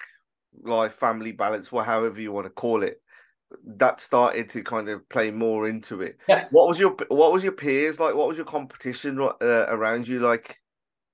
[0.63, 3.01] life family balance, or however you want to call it.
[3.65, 6.17] That started to kind of play more into it.
[6.27, 6.47] Yeah.
[6.49, 8.15] What was your What was your peers like?
[8.15, 10.57] What was your competition uh, around you like?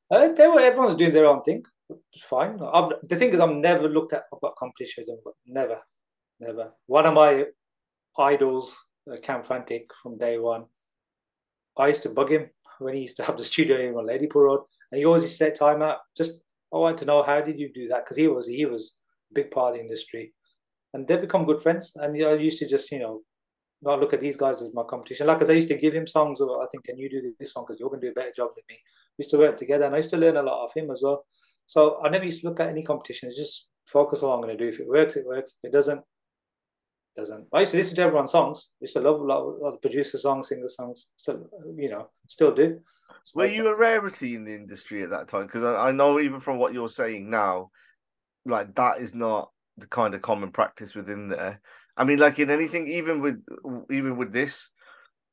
[0.10, 1.64] Uh, they were everyone's doing their own thing.
[2.14, 2.60] It's fine.
[2.62, 5.10] I'm, the thing is, I've never looked at about competitions.
[5.46, 5.80] Never,
[6.40, 6.72] never.
[6.86, 7.46] One of my
[8.18, 8.78] idols,
[9.12, 10.66] uh, Cam Frantic from day one.
[11.78, 12.50] I used to bug him
[12.80, 14.62] when he used to have the studio in on Ladypool Road,
[14.92, 16.00] and he always used to take time out.
[16.18, 16.34] Just
[16.74, 18.96] I wanted to know how did you do that because he was he was
[19.32, 20.34] a big part of the industry,
[20.94, 21.94] and they become good friends.
[21.96, 23.22] And I used to just you know
[23.82, 25.28] not look at these guys as my competition.
[25.28, 27.56] Like, as I used to give him songs, or I think, can you do this
[27.56, 28.78] one because you're going to do a better job than me.
[29.18, 31.02] We used to work together, and I used to learn a lot of him as
[31.04, 31.26] well.
[31.66, 33.30] So I never used to look at any competition.
[33.30, 34.70] It's just focus on what I'm going to do.
[34.70, 35.56] If it works, it works.
[35.64, 36.02] If it doesn't,
[37.16, 37.48] doesn't.
[37.54, 38.72] I used to listen to everyone's songs.
[38.76, 41.08] I used to love a lot of the producer songs, singer songs.
[41.18, 42.80] Still, you know, still do.
[43.24, 45.46] So, Were you a rarity in the industry at that time?
[45.46, 47.72] Because I, I know even from what you're saying now,
[48.46, 51.62] like that is not the kind of common practice within there.
[51.98, 53.44] I mean, like in anything, even with
[53.92, 54.72] even with this,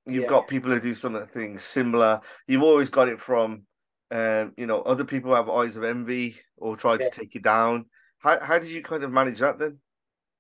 [0.07, 0.29] you've yeah.
[0.29, 2.20] got people who do something similar.
[2.49, 3.62] You've always got it from,
[4.11, 7.09] um, you know, other people have eyes of envy or try yeah.
[7.09, 7.87] to take you down.
[8.18, 9.79] How how did you kind of manage that then?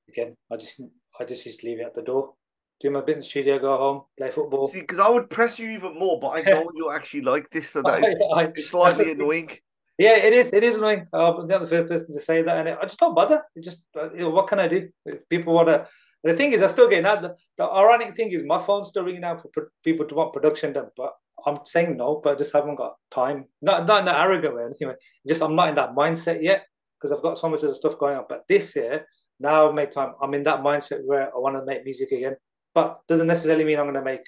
[0.08, 0.80] Again, I just
[1.20, 2.34] I just used to leave it at the door.
[2.80, 4.66] Do my bit in the studio, go home, play football.
[4.66, 7.70] See, because I would press you even more, but I know you actually like this,
[7.70, 9.50] so that is slightly annoying.
[9.98, 10.52] Yeah, it is.
[10.52, 11.06] It is annoying.
[11.10, 13.42] Uh, I'm not the first person to say that, and I just don't bother.
[13.54, 14.90] It just, uh, you know, what can I do?
[15.06, 15.86] If people want to
[16.26, 17.22] the thing is, I still get out.
[17.22, 20.32] The, the ironic thing is, my phone's still ringing out for pro- people to want
[20.32, 21.12] production done, but
[21.46, 23.46] I'm saying no, but I just haven't got time.
[23.62, 24.92] Not not in an arrogant way, anything.
[25.26, 26.66] Just I'm not in that mindset yet
[26.98, 28.24] because I've got so much other stuff going on.
[28.28, 29.06] But this year,
[29.38, 30.12] now I've made time.
[30.20, 32.36] I'm in that mindset where I want to make music again,
[32.74, 34.24] but doesn't necessarily mean I'm going to make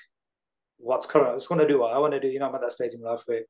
[0.78, 1.30] what's current.
[1.30, 2.28] I just want to do what I want to do.
[2.28, 3.42] You know, I'm at that stage in life where I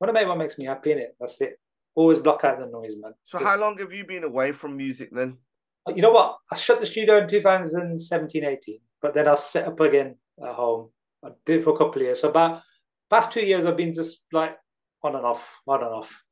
[0.00, 1.16] want to make what makes me happy in it.
[1.18, 1.58] That's it.
[1.94, 3.12] Always block out the noise, man.
[3.24, 5.38] So, just, how long have you been away from music then?
[5.86, 6.36] Uh, you know what?
[6.52, 10.90] I shut the studio in 2017, 18, but then I set up again at home.
[11.24, 12.20] I did it for a couple of years.
[12.20, 12.62] So about
[13.10, 14.56] past two years, I've been just like
[15.02, 16.22] on and off, on and off.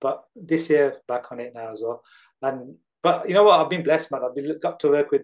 [0.00, 2.02] But this year, back on it now as well.
[2.42, 3.60] And but you know what?
[3.60, 4.22] I've been blessed, man.
[4.24, 5.22] I've been got to work with,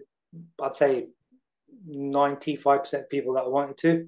[0.61, 1.07] I'd say,
[1.89, 4.07] 95% of people that I wanted to.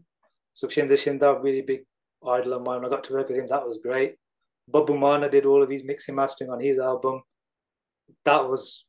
[0.54, 1.82] So Shinda Shinda, really big
[2.26, 2.86] idol of mine.
[2.86, 3.48] I got to work with him.
[3.50, 4.16] That was great.
[4.72, 7.22] Babbu Maan did all of his mixing mastering on his album.
[8.24, 8.86] That was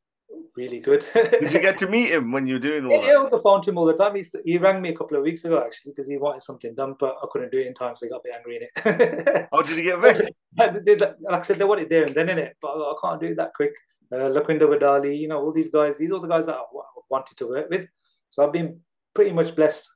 [0.57, 1.05] really good.
[1.14, 3.07] Did you get to meet him when you were doing all yeah, that?
[3.24, 4.14] Yeah, the phone to him all the time.
[4.14, 6.95] He's, he rang me a couple of weeks ago actually because he wanted something done,
[7.01, 9.49] but I couldn't do it in time, so he got a bit angry in it.
[9.51, 10.30] oh, did he get vexed?
[10.57, 13.26] like I said, they want it there and then in it, but I can't do
[13.26, 13.72] it that quick.
[14.13, 16.63] Uh, Lakhwinder Wadali, you know, all these guys, these are the guys that I
[17.11, 17.89] wanted to work with.
[18.31, 18.81] So I've been
[19.15, 19.89] pretty much blessed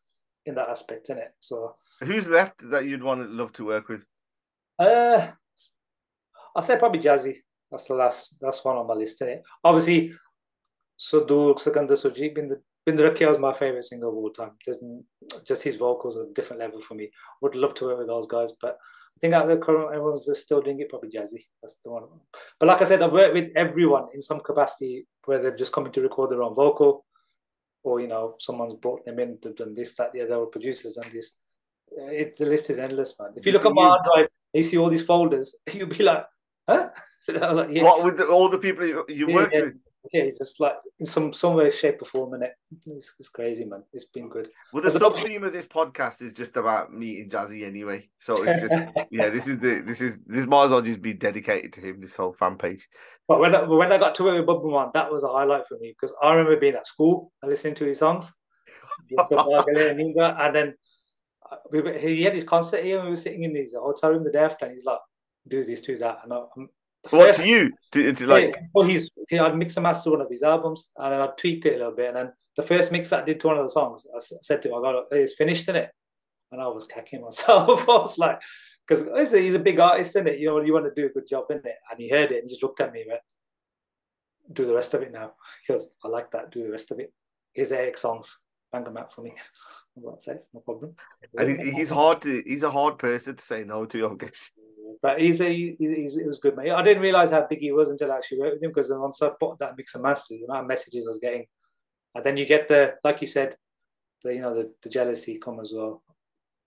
[0.46, 1.34] in that aspect, in it.
[1.40, 4.04] So who's left that you'd want to love to work with?
[4.78, 5.28] Uh,
[6.54, 7.36] I'll say probably Jazzy.
[7.70, 8.34] That's the last.
[8.40, 9.20] That's one on my list.
[9.20, 9.42] Innit?
[9.62, 10.12] Obviously,
[10.98, 14.52] Sardool Sikander Sujit Binder Binder was my favorite singer of all time.
[14.64, 14.80] Just,
[15.44, 17.10] just his vocals are a different level for me.
[17.42, 18.78] Would love to work with those guys, but
[19.20, 20.88] think out of the current everyone's still doing it.
[20.88, 21.44] Probably Jazzy.
[21.62, 22.04] That's the one.
[22.58, 25.90] But like I said, I've worked with everyone in some capacity where they've just come
[25.90, 27.04] to record their own vocal,
[27.82, 29.38] or you know, someone's brought them in.
[29.42, 30.46] They've done this, that, the other.
[30.46, 31.32] Producers done this.
[31.92, 33.30] Uh, it, the list is endless, man.
[33.36, 35.54] If you look at my hard drive, you see all these folders.
[35.72, 36.24] You'll be like,
[36.68, 36.88] huh?
[37.28, 37.82] like, yeah.
[37.82, 39.60] What with the, all the people you, you yeah, worked yeah.
[39.60, 39.74] with?
[40.12, 42.52] Yeah, just like in some some way, shape, or form, and it
[42.86, 43.82] it's, it's crazy, man.
[43.92, 44.48] It's been good.
[44.72, 48.08] Well, the sub theme of this podcast is just about meeting Jazzy anyway.
[48.18, 51.12] So it's just yeah, this is the this is this might as well just be
[51.12, 52.00] dedicated to him.
[52.00, 52.88] This whole fan page.
[53.28, 55.66] But when I, when I got to work with Babbu Maan, that was a highlight
[55.66, 58.32] for me because I remember being at school and listening to his songs,
[59.18, 60.74] and then
[61.50, 64.24] uh, we, he had his concert here, and we were sitting in his hotel room
[64.24, 64.98] the day after, and he's like,
[65.46, 66.70] "Do this, do that," and I'm
[67.08, 67.72] what to you?
[67.92, 70.90] To, to like, yeah, well, he's he, I'd mix and master one of his albums,
[70.96, 72.08] and then I tweaked it a little bit.
[72.08, 74.62] And then the first mix that I did to one of the songs, I said
[74.62, 75.04] to him, "I got it.
[75.12, 75.90] It's finished in it,"
[76.52, 77.88] and I was kicking myself.
[77.88, 78.40] I was like,
[78.86, 80.38] because he's a big artist in it.
[80.38, 82.40] You know, you want to do a good job in it, and he heard it
[82.42, 83.20] and just looked at me, went,
[84.52, 85.32] "Do the rest of it now,"
[85.66, 86.50] because I like that.
[86.50, 87.12] Do the rest of it.
[87.54, 88.38] Here's eight songs.
[88.72, 89.34] Bang them out for me.
[90.08, 90.94] I'm say no problem.
[91.36, 92.42] And he's hard to.
[92.46, 94.10] He's a hard person to say no to.
[94.10, 94.50] I guess.
[95.02, 96.70] But he's a he's, he was good, mate.
[96.70, 99.22] I didn't realize how big he was until I actually worked with him because once
[99.22, 101.46] I put that mix and master, the amount of messages I was getting,
[102.14, 103.56] and then you get the like you said,
[104.22, 106.02] the you know the, the jealousy come as well.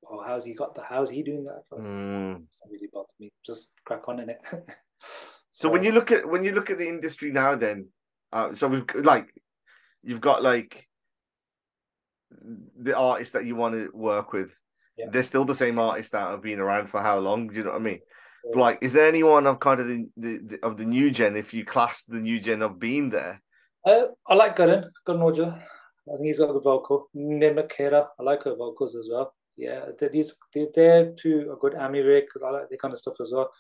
[0.09, 0.83] Oh, how's he got the?
[0.83, 1.63] How's he doing that?
[1.71, 2.43] Mm.
[2.69, 3.31] really bothered me.
[3.45, 4.39] Just crack on in it.
[4.49, 4.63] so,
[5.51, 7.89] so, when you look at when you look at the industry now, then,
[8.31, 9.33] uh, so we've like,
[10.01, 10.87] you've got like
[12.77, 14.51] the artists that you want to work with
[14.97, 15.05] yeah.
[15.11, 17.47] they're still the same artists that have been around for how long?
[17.47, 17.99] Do you know what I mean?
[18.45, 18.59] Yeah.
[18.59, 21.53] Like, is there anyone of kind of the, the, the, of the new gen, if
[21.53, 23.41] you class the new gen of being there?
[23.85, 25.55] Uh, I like Gurren, Gurren Oja.
[25.55, 27.09] I think he's got a good vocal.
[27.15, 29.33] Nimrat Khaira, I like her vocals as well.
[29.55, 30.33] Yeah, these
[30.73, 31.73] they're two are good.
[31.73, 33.51] Ammy Virk, I like that kind of stuff as well.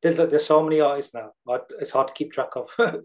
[0.00, 1.30] There's, there's so many artists now.
[1.78, 2.70] It's hard to keep track of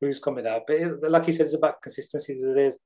[0.00, 0.62] who's coming out.
[0.66, 2.34] But it, like you said, it's about consistency.
[2.34, 2.78] There's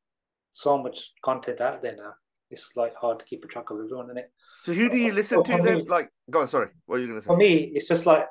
[0.53, 2.15] so much content out there now.
[2.51, 4.33] It's like hard to keep a track of everyone, isn't it?
[4.63, 5.85] So who do you uh, listen to then?
[5.87, 6.49] Like, go on.
[6.49, 7.27] Sorry, what are you going to say?
[7.27, 8.27] For me, it's just like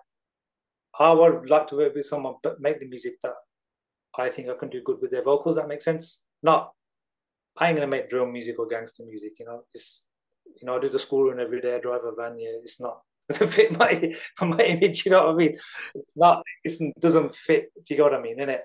[1.00, 3.34] I would like to work with someone, but make the music that
[4.18, 5.56] I think I can do good with their vocals.
[5.56, 6.22] That makes sense.
[6.42, 6.72] Not,
[7.58, 9.34] I ain't gonna make drill music or gangster music.
[9.40, 10.04] You know, it's
[10.46, 11.76] you know I do the school run every day.
[11.76, 12.40] I drive a van.
[12.40, 13.02] Yeah, it's not
[13.34, 15.06] fit my my image.
[15.06, 15.58] You know what I mean?
[15.96, 16.44] It's not.
[16.64, 17.72] It doesn't fit.
[17.76, 18.62] If you got what I mean, in it.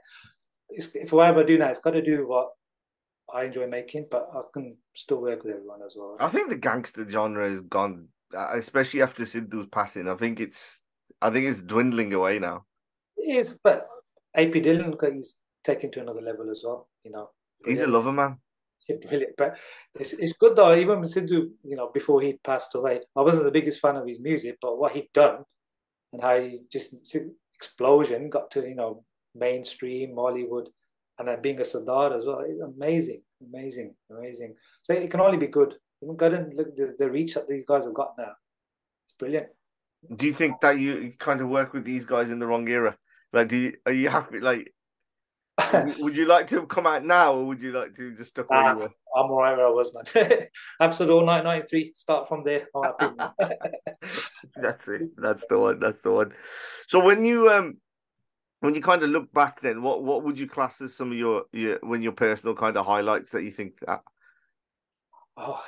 [0.71, 2.49] It's, if whatever I do now, it's got to do what
[3.33, 6.17] I enjoy making, but I can still work with everyone as well.
[6.21, 10.09] I think the gangster genre has gone, uh, especially after Sidhu's passing.
[10.09, 10.83] I think it's,
[11.21, 12.65] I think it's dwindling away now.
[13.17, 13.87] It is, but
[14.35, 16.89] AP Dhillon, he's taken to another level as well.
[17.05, 17.31] You know,
[17.65, 18.39] he's a lover man.
[18.89, 19.57] Brilliant, but
[19.95, 20.75] it's it's good though.
[20.75, 24.19] Even Sidhu, you know, before he passed away, I wasn't the biggest fan of his
[24.19, 25.45] music, but what he'd done
[26.13, 26.95] and how he just
[27.55, 29.05] explosion got to you know
[29.35, 30.69] mainstream Hollywood
[31.19, 32.45] and then being a Sardar as well.
[32.47, 34.55] It's amazing, amazing, amazing.
[34.83, 35.75] So it can only be good.
[36.03, 38.33] Even and look the, the reach that these guys have got now.
[39.05, 39.47] It's brilliant.
[40.17, 42.97] Do you think that you kind of work with these guys in the wrong era?
[43.33, 44.41] Like, do you, are you happy?
[44.41, 44.75] Like,
[45.99, 48.73] would you like to come out now, or would you like to just stuck where
[48.73, 48.91] you were?
[49.15, 50.05] I'm alright where I was, man.
[50.81, 51.93] Episode 1993.
[51.95, 52.67] Start from there.
[54.57, 55.03] That's it.
[55.17, 55.79] That's the one.
[55.79, 56.33] That's the one.
[56.89, 57.77] So when you um
[58.63, 61.19] when you kind of look back, then what what would you class as some of
[61.19, 64.03] your your when your personal kind of highlights that you think that?
[65.37, 65.61] Oh,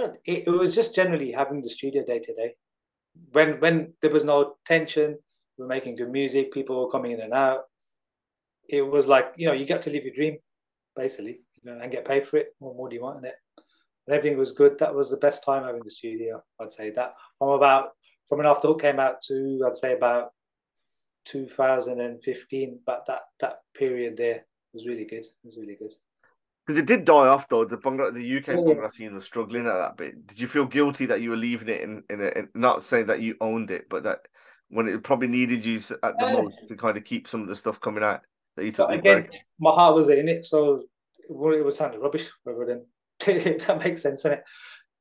[0.00, 2.54] know, it, it was just generally having the studio day to day.
[3.32, 5.16] When when there was no tension,
[5.56, 7.62] we were making good music, people were coming in and out.
[8.68, 10.36] It was like you know you get to live your dream,
[10.94, 12.48] basically, you know, and get paid for it.
[12.58, 13.36] What more do you want in it?
[14.06, 14.78] And everything was good.
[14.80, 16.42] That was the best time having the studio.
[16.60, 17.92] I'd say that from about
[18.28, 20.32] from an after hook came out to I'd say about
[21.24, 25.24] 2015, but that that period there was really good.
[25.24, 25.92] It was really good.
[26.66, 27.64] Because it did die off though.
[27.64, 28.64] The the UK oh.
[28.64, 30.26] Bhangra scene was struggling at that bit.
[30.26, 33.06] Did you feel guilty that you were leaving it in in, a, in not saying
[33.06, 34.26] that you owned it, but that
[34.68, 37.56] when it probably needed you at the most to kind of keep some of the
[37.56, 38.22] stuff coming out
[38.56, 39.40] that you took again, break?
[39.60, 40.82] my heart was in it, so
[41.28, 42.30] it was sounding rubbish.
[42.44, 42.86] Rather than
[43.58, 44.44] that makes sense, in it.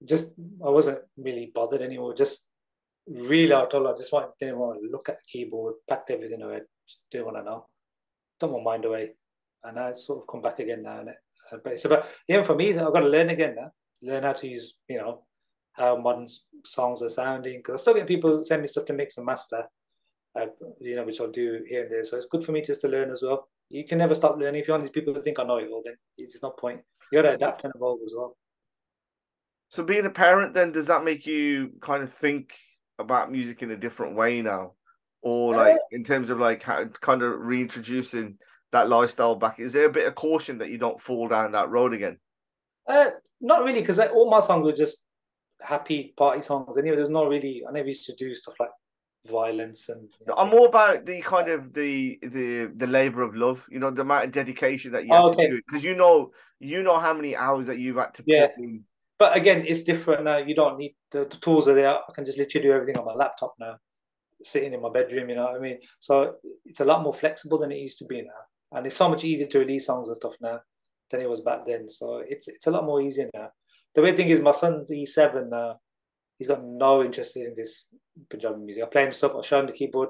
[0.04, 0.34] Just
[0.66, 2.14] I wasn't really bothered anymore.
[2.14, 2.46] Just
[3.08, 6.12] really I told her I just want, didn't want to look at the keyboard, packed
[6.12, 7.68] everything away, just want to know.
[8.40, 9.12] Don't want mind away.
[9.64, 11.00] And I sort of come back again now.
[11.00, 11.16] And it,
[11.52, 13.72] uh, but it's about, even for me, I've got to learn again now.
[14.02, 15.24] Learn how to use, you know,
[15.74, 16.28] how modern
[16.66, 17.60] songs are sounding.
[17.60, 19.64] Because I still get people send me stuff to mix and master,
[20.40, 20.48] uh,
[20.82, 22.04] you know, which I'll do here and there.
[22.04, 23.48] So it's good for me just to learn as well.
[23.70, 24.62] You can never stop learning.
[24.62, 26.50] If you're one of these people who think I know it all, then it's no
[26.50, 26.82] point.
[27.12, 28.36] You got to adapt and evolve as well.
[29.70, 32.54] So being a parent, then does that make you kind of think
[33.00, 34.74] about music in a different way now,
[35.22, 38.38] or like in terms of like how, kind of reintroducing
[38.72, 39.60] that lifestyle back?
[39.60, 42.18] Is there a bit of caution that you don't fall down that road again?
[42.88, 45.00] Uh, not really, because all my songs were just
[45.62, 46.78] happy party songs.
[46.78, 47.64] Anyway, there's not really.
[47.68, 48.70] I never used to do stuff like
[49.26, 50.10] violence and.
[50.20, 53.64] You know, I'm more about the kind of the the the labor of love.
[53.70, 55.48] You know, the amount of dedication that you have oh, okay.
[55.48, 58.48] to do because you know you know how many hours that you've had to yeah.
[58.48, 58.84] put in
[59.20, 60.38] but again, it's different now.
[60.38, 61.90] You don't need the, the, tools are there.
[61.90, 63.78] I can just literally do everything on my laptop now,
[64.44, 65.30] sitting in my bedroom.
[65.30, 65.80] You know what I mean?
[66.00, 66.36] So
[66.66, 69.24] it's a lot more flexible than it used to be now, and it's so much
[69.24, 70.60] easier to release songs and stuff now
[71.10, 71.90] than it was back then.
[71.90, 73.50] So it's it's a lot more easier now.
[73.96, 75.80] The weird thing is, my son's E7 now.
[76.40, 77.86] He's got no interest in this
[78.30, 78.84] Punjabi music.
[78.84, 79.34] I play him stuff.
[79.38, 80.10] I show him the keyboard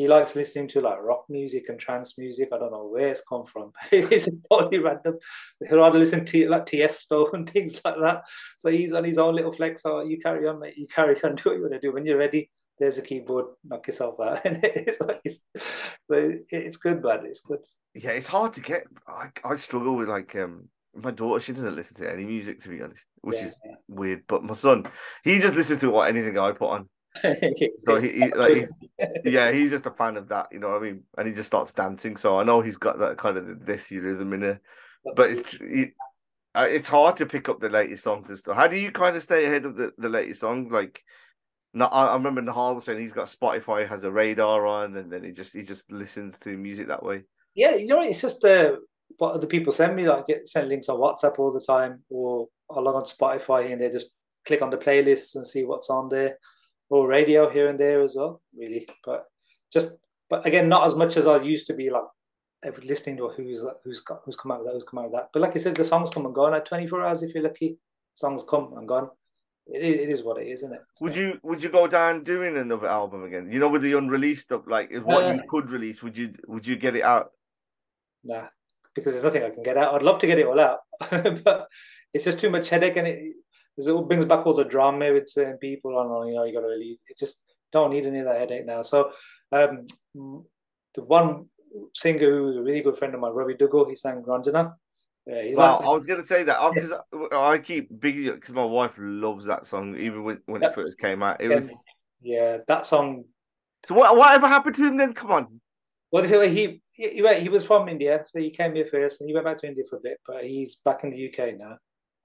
[0.00, 2.48] he likes listening to like rock music and trance music.
[2.52, 3.72] I don't know where it's come from.
[3.92, 5.18] it's totally random.
[5.60, 8.22] He'd rather listen to like Tiesto and things like that.
[8.58, 9.82] So he's on his own little flex.
[9.82, 10.78] So you carry on, mate.
[10.78, 11.34] You carry on.
[11.36, 11.92] Do what you want to do.
[11.92, 13.46] When you're ready, there's a keyboard.
[13.62, 14.40] Knock yourself out.
[14.46, 15.42] And it's like it's,
[16.08, 17.26] it's good, man.
[17.26, 17.60] It's good.
[17.94, 18.84] Yeah, it's hard to get.
[19.06, 21.40] I, I struggle with like um my daughter.
[21.40, 23.74] She doesn't listen to any music to be honest, which yeah, is yeah.
[23.86, 24.22] weird.
[24.26, 24.86] But my son,
[25.24, 26.88] he just listens to what anything I put on.
[27.76, 30.82] so he, he like he, yeah, he's just a fan of that, you know what
[30.82, 31.02] I mean?
[31.18, 32.16] And he just starts dancing.
[32.16, 34.60] So I know he's got that kind of this rhythm in it,
[35.16, 35.92] but it's it,
[36.54, 38.56] uh, it's hard to pick up the latest songs and stuff.
[38.56, 40.70] How do you kind of stay ahead of the, the latest songs?
[40.70, 41.02] Like,
[41.74, 45.12] not I, I remember Nahal was saying he's got Spotify has a radar on, and
[45.12, 47.24] then he just he just listens to music that way.
[47.54, 48.76] Yeah, you know, it's just uh,
[49.18, 50.08] what other people send me.
[50.08, 53.80] Like, get send links on WhatsApp all the time, or I log on Spotify and
[53.80, 54.10] they just
[54.46, 56.36] click on the playlists and see what's on there
[56.90, 58.86] or radio here and there as well, really.
[59.04, 59.26] But
[59.72, 59.92] just,
[60.28, 62.04] but again, not as much as I used to be like
[62.82, 65.30] listening to who's who's got, who's come out of that, who's come out with that.
[65.32, 66.52] But like I said, the songs come and go.
[66.52, 67.78] At 24 hours, if you're lucky,
[68.14, 69.08] songs come and gone.
[69.66, 70.80] It is, it is what it is, isn't it?
[71.00, 73.50] Would you would you go down doing another album again?
[73.50, 76.66] You know, with the unreleased stuff, like what uh, you could release, would you would
[76.66, 77.30] you get it out?
[78.24, 78.48] Nah,
[78.94, 79.94] because there's nothing I can get out.
[79.94, 80.80] I'd love to get it all out,
[81.10, 81.68] but
[82.12, 83.34] it's just too much headache, and it
[83.86, 85.96] it brings back all the drama with certain people.
[85.96, 86.98] On you know, you got to release.
[87.08, 87.40] It just
[87.72, 88.82] don't need any of that headache now.
[88.82, 89.12] So,
[89.52, 91.46] um, the one
[91.94, 94.74] singer who was a really good friend of mine, Ravi Duggal, he sang Ranjana.
[95.26, 97.38] Yeah, he's well, like, I was gonna say that because yeah.
[97.38, 101.22] I keep big because my wife loves that song even when, when it first came
[101.22, 101.40] out.
[101.40, 101.72] It was
[102.22, 103.24] yeah, that song.
[103.84, 105.12] So what whatever happened to him then?
[105.12, 105.60] Come on.
[106.10, 109.46] Well, he he he was from India, so he came here first, and he went
[109.46, 111.76] back to India for a bit, but he's back in the UK now.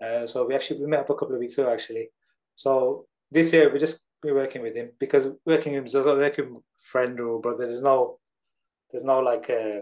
[0.04, 2.10] Uh, so we actually we met up a couple of weeks ago actually.
[2.56, 6.38] So this year we're just we're working with him because working with him is like
[6.40, 6.48] a
[6.82, 7.68] friend or brother.
[7.68, 8.20] There's no
[8.92, 9.80] there's no like a, uh,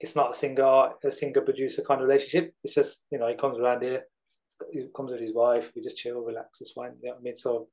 [0.00, 2.54] it's not a singer a singer producer kind of relationship.
[2.64, 4.04] It's just you know he comes around here,
[4.72, 5.72] he comes with his wife.
[5.74, 6.60] We just chill, relax.
[6.60, 6.92] It's fine.
[7.02, 7.36] You know what I mean?
[7.36, 7.68] So,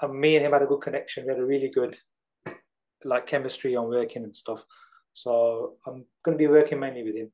[0.00, 1.24] and me and him had a good connection.
[1.24, 1.96] We had a really good
[3.04, 4.64] like chemistry on working and stuff.
[5.12, 7.30] So I'm going to be working mainly with him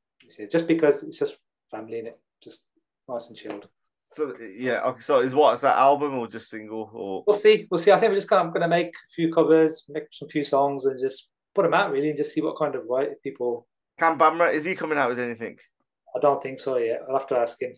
[0.50, 1.36] just because it's just
[1.70, 2.64] family and it, just
[3.08, 3.68] nice and chilled.
[4.10, 5.00] So yeah, okay.
[5.00, 7.24] So is what is that album or just single or?
[7.26, 7.66] We'll see.
[7.70, 7.92] We'll see.
[7.92, 10.44] I think we're just kind of going to make a few covers, make some few
[10.44, 13.66] songs, and just put them out really, and just see what kind of right people.
[13.98, 15.58] Cam Bamra is he coming out with anything?
[16.16, 17.00] I don't think so yet.
[17.06, 17.74] I'll have to ask him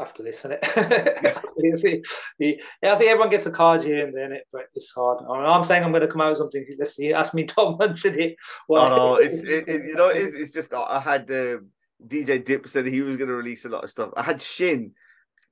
[0.00, 0.66] after this, isn't it?
[2.82, 5.24] yeah, I think everyone gets a card here and then, it, but it's hard.
[5.28, 6.64] I'm saying I'm going to come out with something.
[6.78, 7.12] Let's see.
[7.12, 8.36] Ask me 12 months in it.
[8.68, 11.58] Well, no, no, it's it, it, you know, it's, it's just I had uh,
[12.06, 14.10] DJ Dip said he was going to release a lot of stuff.
[14.16, 14.92] I had Shin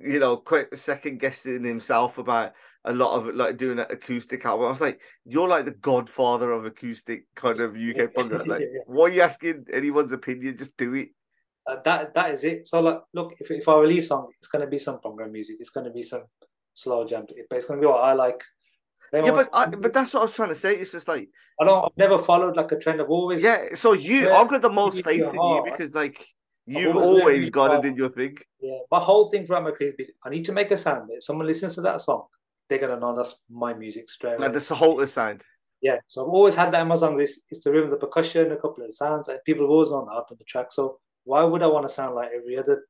[0.01, 2.53] you know, quite second guessing himself about
[2.85, 4.67] a lot of like doing an acoustic album.
[4.67, 8.33] I was like, you're like the godfather of acoustic kind of UK punk.
[8.47, 10.57] Like, why are you asking anyone's opinion?
[10.57, 11.11] Just do it.
[11.69, 12.67] Uh, that that is it.
[12.67, 15.57] So like, look, if if I release song, it's gonna be some program music.
[15.59, 16.23] It's gonna be some
[16.75, 18.43] slow jam, but it's gonna be what I like.
[19.13, 20.77] yeah, but I, but that's what I was trying to say.
[20.77, 21.29] It's just like
[21.61, 21.85] I don't.
[21.85, 23.01] I've never followed like a trend.
[23.01, 23.43] of always.
[23.43, 23.75] Yeah.
[23.75, 26.25] So you, I've got the most faith in you because like
[26.69, 28.37] You've always got it in your thing.
[28.61, 29.95] Yeah, my whole thing for my career
[30.25, 31.09] I need to make a sound.
[31.11, 32.27] If someone listens to that song,
[32.69, 34.47] they're gonna know that's my music straight away.
[34.47, 35.43] Like the Saholta sound.
[35.81, 37.17] Yeah, so I've always had that in my song.
[37.17, 40.07] This is the rhythm, the percussion, a couple of sounds, and people have always known
[40.07, 40.73] that on the track.
[40.73, 42.85] So why would I want to sound like every other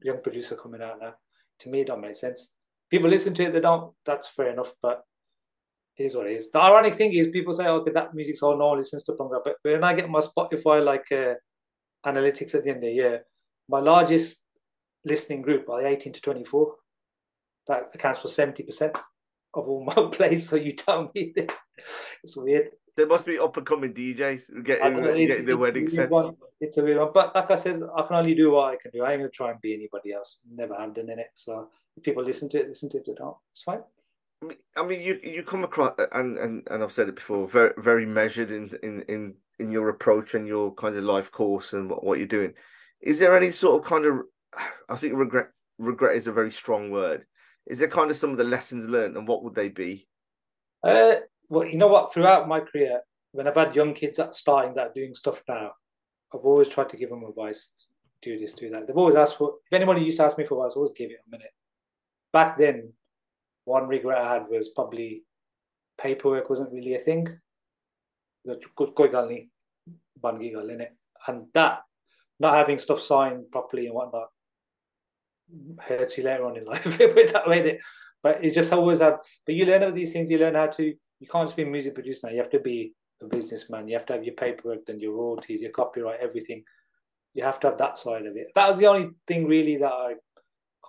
[0.00, 1.14] young producer coming out now?
[1.60, 2.52] To me, it don't make sense.
[2.88, 3.92] People listen to it, they don't.
[4.06, 5.02] That's fair enough, but
[5.98, 6.50] it is what it is.
[6.50, 9.32] The ironic thing is, people say, "Okay, that music's all no one listens to punk,"
[9.44, 11.12] but when I get my Spotify like.
[11.12, 11.34] Uh,
[12.06, 13.24] analytics at the end of the year,
[13.68, 14.42] my largest
[15.04, 16.74] listening group are 18 to 24.
[17.68, 18.98] That accounts for 70%
[19.54, 20.48] of all my plays.
[20.48, 21.34] So you tell me
[22.22, 22.70] it's weird.
[22.96, 26.12] There must be up and coming DJs getting, know, getting the wedding sets.
[26.60, 27.10] It's a weird one.
[27.14, 29.04] But like I said, I can only do what I can do.
[29.04, 30.38] I ain't gonna try and be anybody else.
[30.52, 31.30] Never have done in it.
[31.34, 33.04] So if people listen to it, listen to it.
[33.06, 33.36] They don't.
[33.52, 33.80] It's fine.
[34.76, 38.06] I mean, you you come across, and and and I've said it before, very very
[38.06, 42.02] measured in in in in your approach and your kind of life course and what,
[42.02, 42.54] what you're doing.
[43.00, 44.20] Is there any sort of kind of,
[44.88, 45.48] I think regret
[45.80, 47.24] regret is a very strong word.
[47.66, 50.06] Is there kind of some of the lessons learned, and what would they be?
[50.82, 51.16] Uh,
[51.48, 52.12] well, you know what?
[52.12, 53.00] Throughout my career,
[53.32, 55.72] when I've had young kids that starting that doing stuff now,
[56.34, 57.72] I've always tried to give them advice.
[58.22, 58.86] Do this, do that.
[58.86, 59.54] They've always asked for.
[59.70, 61.52] If anybody used to ask me for advice, I always give it a minute.
[62.32, 62.92] Back then,
[63.64, 65.24] one regret I had was probably
[65.98, 67.28] paperwork wasn't really a thing
[68.75, 69.45] कोई गल नहीं
[70.23, 70.93] बन गई गल in it
[71.27, 71.81] and that
[72.39, 74.29] not having stuff signed properly and whatnot
[75.87, 77.79] hurts you later on in life with that way
[78.23, 80.93] but it just always have but you learn of these things you learn how to
[81.19, 83.95] you can't just be a music producer now you have to be a businessman you
[83.95, 86.63] have to have your paperwork and your royalties your copyright everything
[87.33, 89.91] you have to have that side of it that was the only thing really that
[89.91, 90.15] I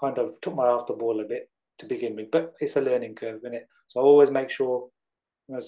[0.00, 2.80] kind of took my off the ball a bit to begin with but it's a
[2.80, 4.88] learning curve isn't it so I always make sure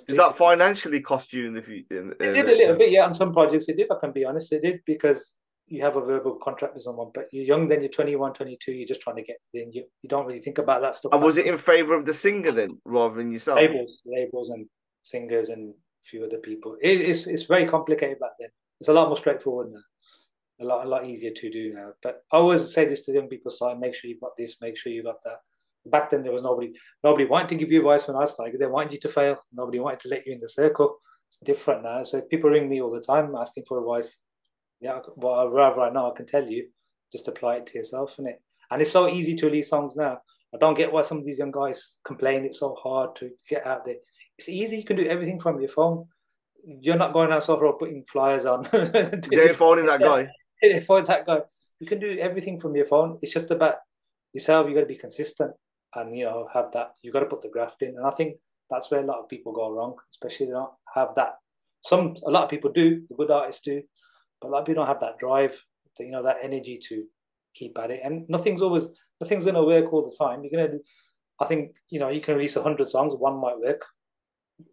[0.07, 2.11] did that financially cost you in the future?
[2.11, 3.05] It did a little bit, yeah.
[3.05, 3.91] On some projects, it did.
[3.91, 5.35] I can be honest, it did because
[5.67, 8.87] you have a verbal contract with someone, but you're young then, you're 21, 22, you're
[8.87, 9.71] just trying to get in.
[9.71, 11.13] You, you don't really think about that stuff.
[11.13, 13.57] And was it in favor of the singer then, rather than yourself?
[13.57, 14.67] Labels, labels, and
[15.03, 16.75] singers, and a few other people.
[16.81, 18.49] It, it's it's very complicated back then.
[18.79, 19.79] It's a lot more straightforward now.
[20.61, 21.93] A lot, a lot easier to do now.
[22.01, 24.77] But I always say this to young people: so make sure you've got this, make
[24.77, 25.39] sure you've got that
[25.85, 26.73] back then there was nobody
[27.03, 28.59] nobody wanted to give you advice when I started.
[28.59, 29.37] They wanted you to fail.
[29.53, 30.97] Nobody wanted to let you in the circle.
[31.27, 32.03] It's different now.
[32.03, 34.19] So people ring me all the time asking for advice.
[34.79, 36.67] Yeah, well, whatever I know, I can tell you.
[37.11, 38.41] Just apply it to yourself, and it.
[38.71, 40.17] And it's so easy to release songs now.
[40.53, 43.65] I don't get why some of these young guys complain it's so hard to get
[43.65, 43.95] out there.
[44.37, 44.77] It's easy.
[44.77, 46.07] You can do everything from your phone.
[46.65, 48.63] You're not going out software putting flyers on.
[48.71, 50.27] They're phoning that guy.
[50.61, 51.41] They're phoning that guy.
[51.79, 53.19] You can do everything from your phone.
[53.21, 53.75] It's just about
[54.31, 54.67] yourself.
[54.67, 55.51] You got to be consistent
[55.95, 58.35] and you know have that you've got to put the graft in and i think
[58.69, 61.33] that's where a lot of people go wrong especially they don't have that
[61.83, 63.81] some a lot of people do the good artists do
[64.41, 65.63] but a lot of people don't have that drive
[65.99, 67.05] you know that energy to
[67.53, 68.01] keep at it.
[68.03, 68.87] And nothing's always
[69.21, 70.43] nothing's gonna work all the time.
[70.43, 70.79] You're gonna
[71.39, 73.85] I think you know you can release hundred songs, one might work,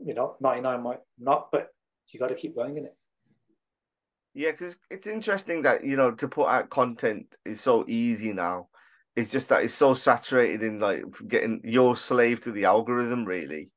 [0.05, 1.69] you know, ninety nine might not, but
[2.13, 2.97] you got to keep going in it.
[4.35, 8.69] Yeah, because it's interesting that you know to put out content is so easy now.
[9.17, 13.71] It's just that it's so saturated in like getting your slave to the algorithm, really.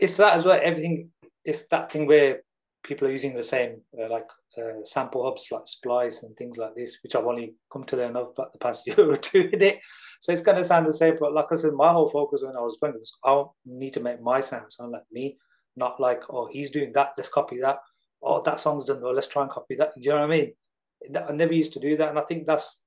[0.00, 0.58] It's that as well.
[0.62, 1.10] Everything.
[1.44, 2.40] It's that thing where
[2.82, 4.28] people are using the same uh, like
[4.58, 8.16] uh, sample hubs like Splice and things like this, which I've only come to learn
[8.16, 9.80] of about the past year or two in it.
[10.20, 12.56] So it's going to sound the same, but like I said, my whole focus when
[12.56, 15.38] I was playing was I need to make my sound sound like me,
[15.76, 17.78] not like oh he's doing that, let's copy that.
[18.22, 19.94] Oh that song's done well, let's try and copy that.
[19.94, 20.52] Do you know what I mean?
[21.16, 22.82] I never used to do that, and I think that's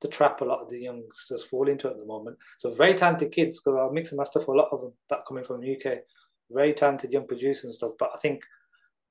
[0.00, 2.36] the trap a lot of the youngsters fall into at the moment.
[2.58, 5.26] So very talented kids, because I mix and master for a lot of them that
[5.26, 5.98] coming from the UK,
[6.50, 7.92] very talented young producers and stuff.
[7.98, 8.42] But I think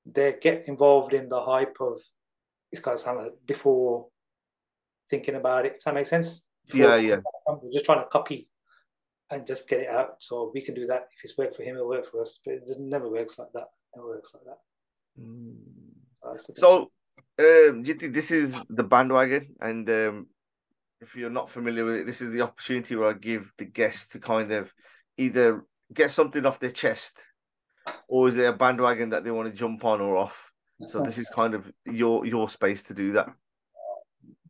[0.06, 2.00] they get involved in the hype of
[2.70, 4.06] it's got to sound like before
[5.10, 5.74] thinking about it.
[5.74, 6.44] Does that make sense?
[6.66, 7.16] Before yeah, yeah.
[7.46, 8.48] We're just trying to copy
[9.30, 10.16] and just get it out.
[10.20, 11.08] So we can do that.
[11.16, 12.40] If it's worked for him, it'll work for us.
[12.44, 13.68] But it just never works like that.
[13.94, 14.58] It never works like that.
[15.20, 15.56] Mm.
[16.38, 20.26] So, so um, this is the Bhandwagon, and um,
[21.04, 24.08] if you're not familiar with it, this is the opportunity where I give the guests
[24.08, 24.72] to kind of
[25.16, 27.18] either get something off their chest
[28.08, 30.50] or is it a bandwagon that they want to jump on or off?
[30.86, 33.28] So this is kind of your your space to do that.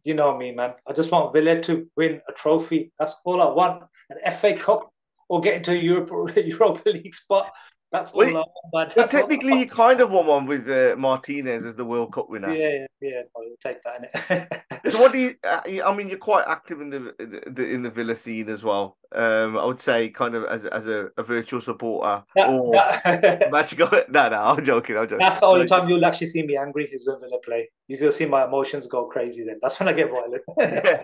[0.04, 0.74] You know me, man.
[0.86, 2.92] I just want Villa to win a trophy.
[2.98, 3.84] That's all I want.
[4.10, 4.90] An FA Cup
[5.28, 7.50] or get into a Europe, Europa League spot.
[7.94, 11.76] That's all well, I Well, technically, you kind of won one with uh, Martinez as
[11.76, 12.52] the World Cup winner.
[12.52, 13.22] Yeah, yeah, yeah.
[13.36, 14.64] I'll take that.
[14.90, 15.34] So, what do you?
[15.44, 17.14] Uh, I mean, you're quite active in the,
[17.46, 18.96] the in the Villa scene as well.
[19.14, 23.48] Um, I would say, kind of as as a, a virtual supporter that, or that,
[23.52, 23.88] match go.
[24.08, 24.96] No, no, I'm joking.
[24.96, 25.18] I'm joking.
[25.18, 27.68] That's the only time you'll actually see me angry is when Villa play.
[27.86, 29.44] You can see my emotions go crazy.
[29.44, 30.42] Then that's when I get violent.
[30.58, 31.02] yeah,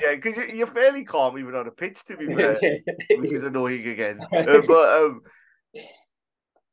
[0.00, 2.58] yeah, because you're fairly calm even on a pitch, to be fair,
[3.18, 4.20] which is annoying again.
[4.32, 5.20] Uh, but um,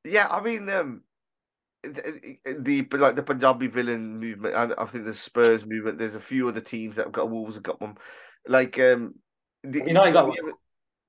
[0.06, 1.04] yeah, I mean, um,
[1.84, 6.00] the, the like the Punjabi villain movement, and I think the Spurs movement.
[6.00, 7.98] There's a few other teams that have got Wolves have got one.
[8.48, 9.16] Like um,
[9.64, 10.38] the, United got one.
[10.40, 10.54] Ever,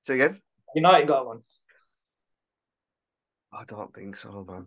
[0.03, 0.41] say again.
[0.75, 1.39] United got one.
[3.53, 4.65] I don't think so, man.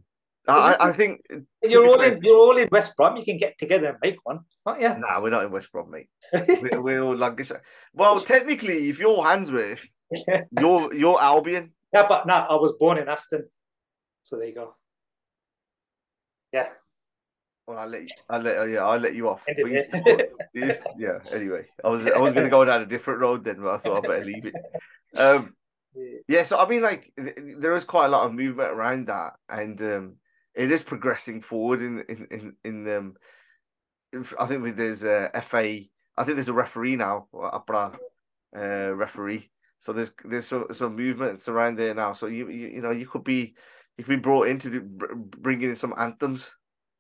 [0.49, 1.21] I, I think
[1.63, 2.21] you're all in.
[2.23, 3.17] You're all in West Brom.
[3.17, 4.89] You can get together and make one, aren't you?
[4.99, 6.09] Nah, we're not in West Brom, mate.
[6.33, 7.53] we're, we're all like this.
[7.93, 9.87] Well, technically, if you're Handsworth,
[10.59, 11.75] you're you're Albion.
[11.93, 13.45] Yeah, but no, nah, I was born in Aston.
[14.29, 14.75] So there you go.
[16.53, 16.69] Yeah.
[17.67, 18.09] Well, I'll let you.
[18.29, 18.69] I'll let.
[18.69, 19.43] Yeah, I'll let you off.
[20.55, 21.19] yeah.
[21.33, 23.79] Anyway, I was I was going to go down a different road then, but I
[23.79, 24.55] thought I better leave it.
[25.17, 25.55] Um,
[26.29, 26.43] yeah.
[26.43, 30.17] So I mean, like, there is quite a lot of movement around that, and um,
[30.55, 33.15] it is progressing forward in in in, in um.
[34.39, 35.81] I think there's a FA.
[36.17, 37.99] I think there's a referee now, Apra
[38.55, 39.51] uh, referee.
[39.81, 42.13] So there's there's some, some movements around there now.
[42.13, 43.55] So you, you you know you could be
[43.99, 46.51] you could be brought in to do, bring in some anthems.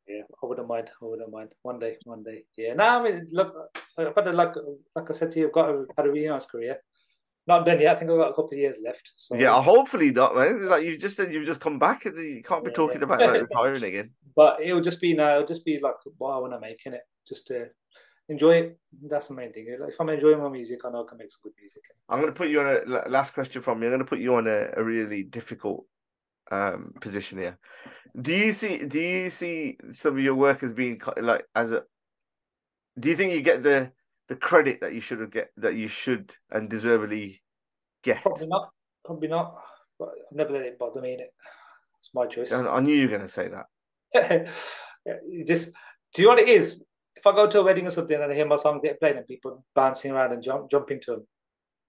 [0.09, 0.91] Yeah, I wouldn't mind.
[1.01, 1.51] I wouldn't mind.
[1.63, 2.45] One day, one day.
[2.57, 2.75] Yeah.
[2.75, 3.55] Now, I mean, look,
[3.97, 4.55] I've had a, like,
[4.97, 6.79] like I said to you, I've got a, had a really nice career.
[7.47, 7.95] Not done yet.
[7.95, 9.13] I think I've got a couple of years left.
[9.17, 9.37] So.
[9.37, 10.67] Yeah, hopefully not, man.
[10.67, 13.05] Like you just said, you've just come back, and you can't be yeah, talking yeah.
[13.05, 14.11] about like, retiring again.
[14.35, 15.37] But it'll just be now.
[15.37, 17.69] It'll just be like what I want to make in it, just to
[18.29, 18.79] enjoy it.
[19.09, 19.77] That's the main thing.
[19.81, 21.83] Like, if I'm enjoying my music, I know I can make some good music.
[22.09, 23.87] I'm going to put you on a last question from me.
[23.87, 25.87] I'm going to put you on a, a really difficult
[26.51, 27.59] um, position here.
[28.21, 28.79] Do you see?
[28.79, 31.83] Do you see some of your work as being like as a?
[32.99, 33.93] Do you think you get the
[34.29, 37.43] the credit that you should have get that you should and deservedly
[38.03, 38.23] get?
[38.23, 38.71] Probably not.
[39.05, 39.55] Probably not.
[39.99, 41.15] But I've never let it bother me.
[41.15, 41.35] In it.
[42.01, 42.53] It's my choice.
[42.53, 44.49] I, I knew you were going to say that.
[45.47, 45.71] just
[46.15, 46.85] do you know what it is?
[47.15, 49.17] If I go to a wedding or something and I hear my songs get played
[49.17, 51.27] and people bouncing around and jump jumping to them,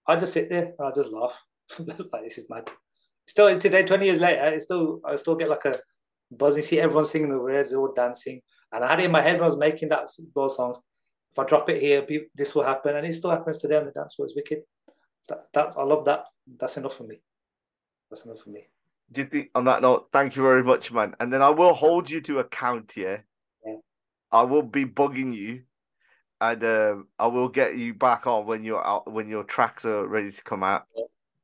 [0.07, 1.41] I just sit there and I just laugh.
[1.79, 2.69] like this is mad
[3.29, 5.75] still today, 20 years later, I still I still get like a
[6.31, 6.57] buzz.
[6.57, 8.41] You see everyone singing the words, they're all dancing.
[8.71, 10.79] And I had it in my head when I was making that those songs.
[11.31, 13.91] If I drop it here, this will happen, and it still happens today on the
[13.91, 14.25] dance floor.
[14.25, 14.61] It's wicked.
[15.27, 16.25] That, that I love that.
[16.59, 17.21] That's enough for me.
[18.09, 18.65] That's enough for me.
[19.11, 20.07] Do you think on that note?
[20.11, 21.15] Thank you very much, man.
[21.19, 23.25] And then I will hold you to account here.
[23.63, 23.75] Yeah.
[24.31, 25.61] I will be bugging you,
[26.41, 30.07] and uh, I will get you back on when you're out when your tracks are
[30.07, 30.85] ready to come out.
[30.97, 31.03] Yeah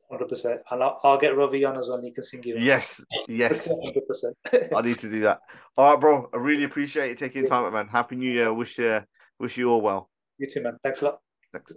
[0.10, 0.62] hundred percent.
[0.72, 2.02] And I'll, I'll, get Ravi on as well.
[2.02, 2.56] He can sing you.
[2.58, 4.36] Yes, yes, hundred percent.
[4.76, 5.40] I need to do that.
[5.78, 6.30] All right, bro.
[6.34, 7.88] I really appreciate you taking time, man.
[7.88, 8.54] Happy New Year.
[8.54, 9.02] Wish you
[9.40, 10.10] wish you all well.
[10.38, 10.78] You too, man.
[10.84, 11.20] Thanks a lot.
[11.52, 11.72] Thanks.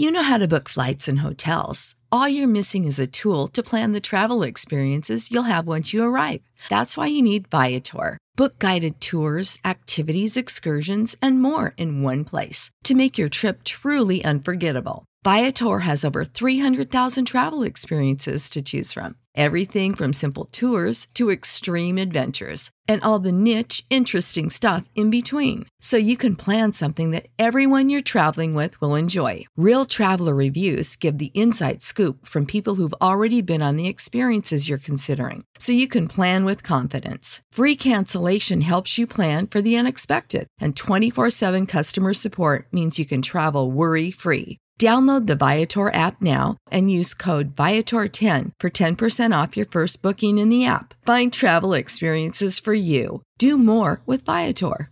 [0.00, 1.94] You know how to book flights and hotels.
[2.10, 6.02] All you're missing is a tool to plan the travel experiences you'll have once you
[6.02, 6.40] arrive.
[6.68, 8.18] That's why you need Viator.
[8.36, 14.24] Book guided tours, activities, excursions, and more in one place to make your trip truly
[14.24, 15.04] unforgettable.
[15.22, 19.16] Viator has over 300,000 travel experiences to choose from.
[19.34, 25.66] Everything from simple tours to extreme adventures and all the niche, interesting stuff in between.
[25.80, 29.44] So you can plan something that everyone you're traveling with will enjoy.
[29.56, 34.68] Real traveler reviews give the inside scoop from people who've already been on the experiences
[34.68, 35.44] you're considering.
[35.60, 37.40] So you can plan with confidence.
[37.52, 43.06] Free cancellation helps you plan for the unexpected, and 24 7 customer support means you
[43.06, 44.58] can travel worry free.
[44.80, 50.38] Download the Viator app now and use code Viator10 for 10% off your first booking
[50.38, 50.94] in the app.
[51.04, 53.20] Find travel experiences for you.
[53.38, 54.88] Do more with Viator.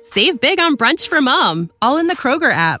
[0.00, 2.80] Save big on brunch for mom, all in the Kroger app.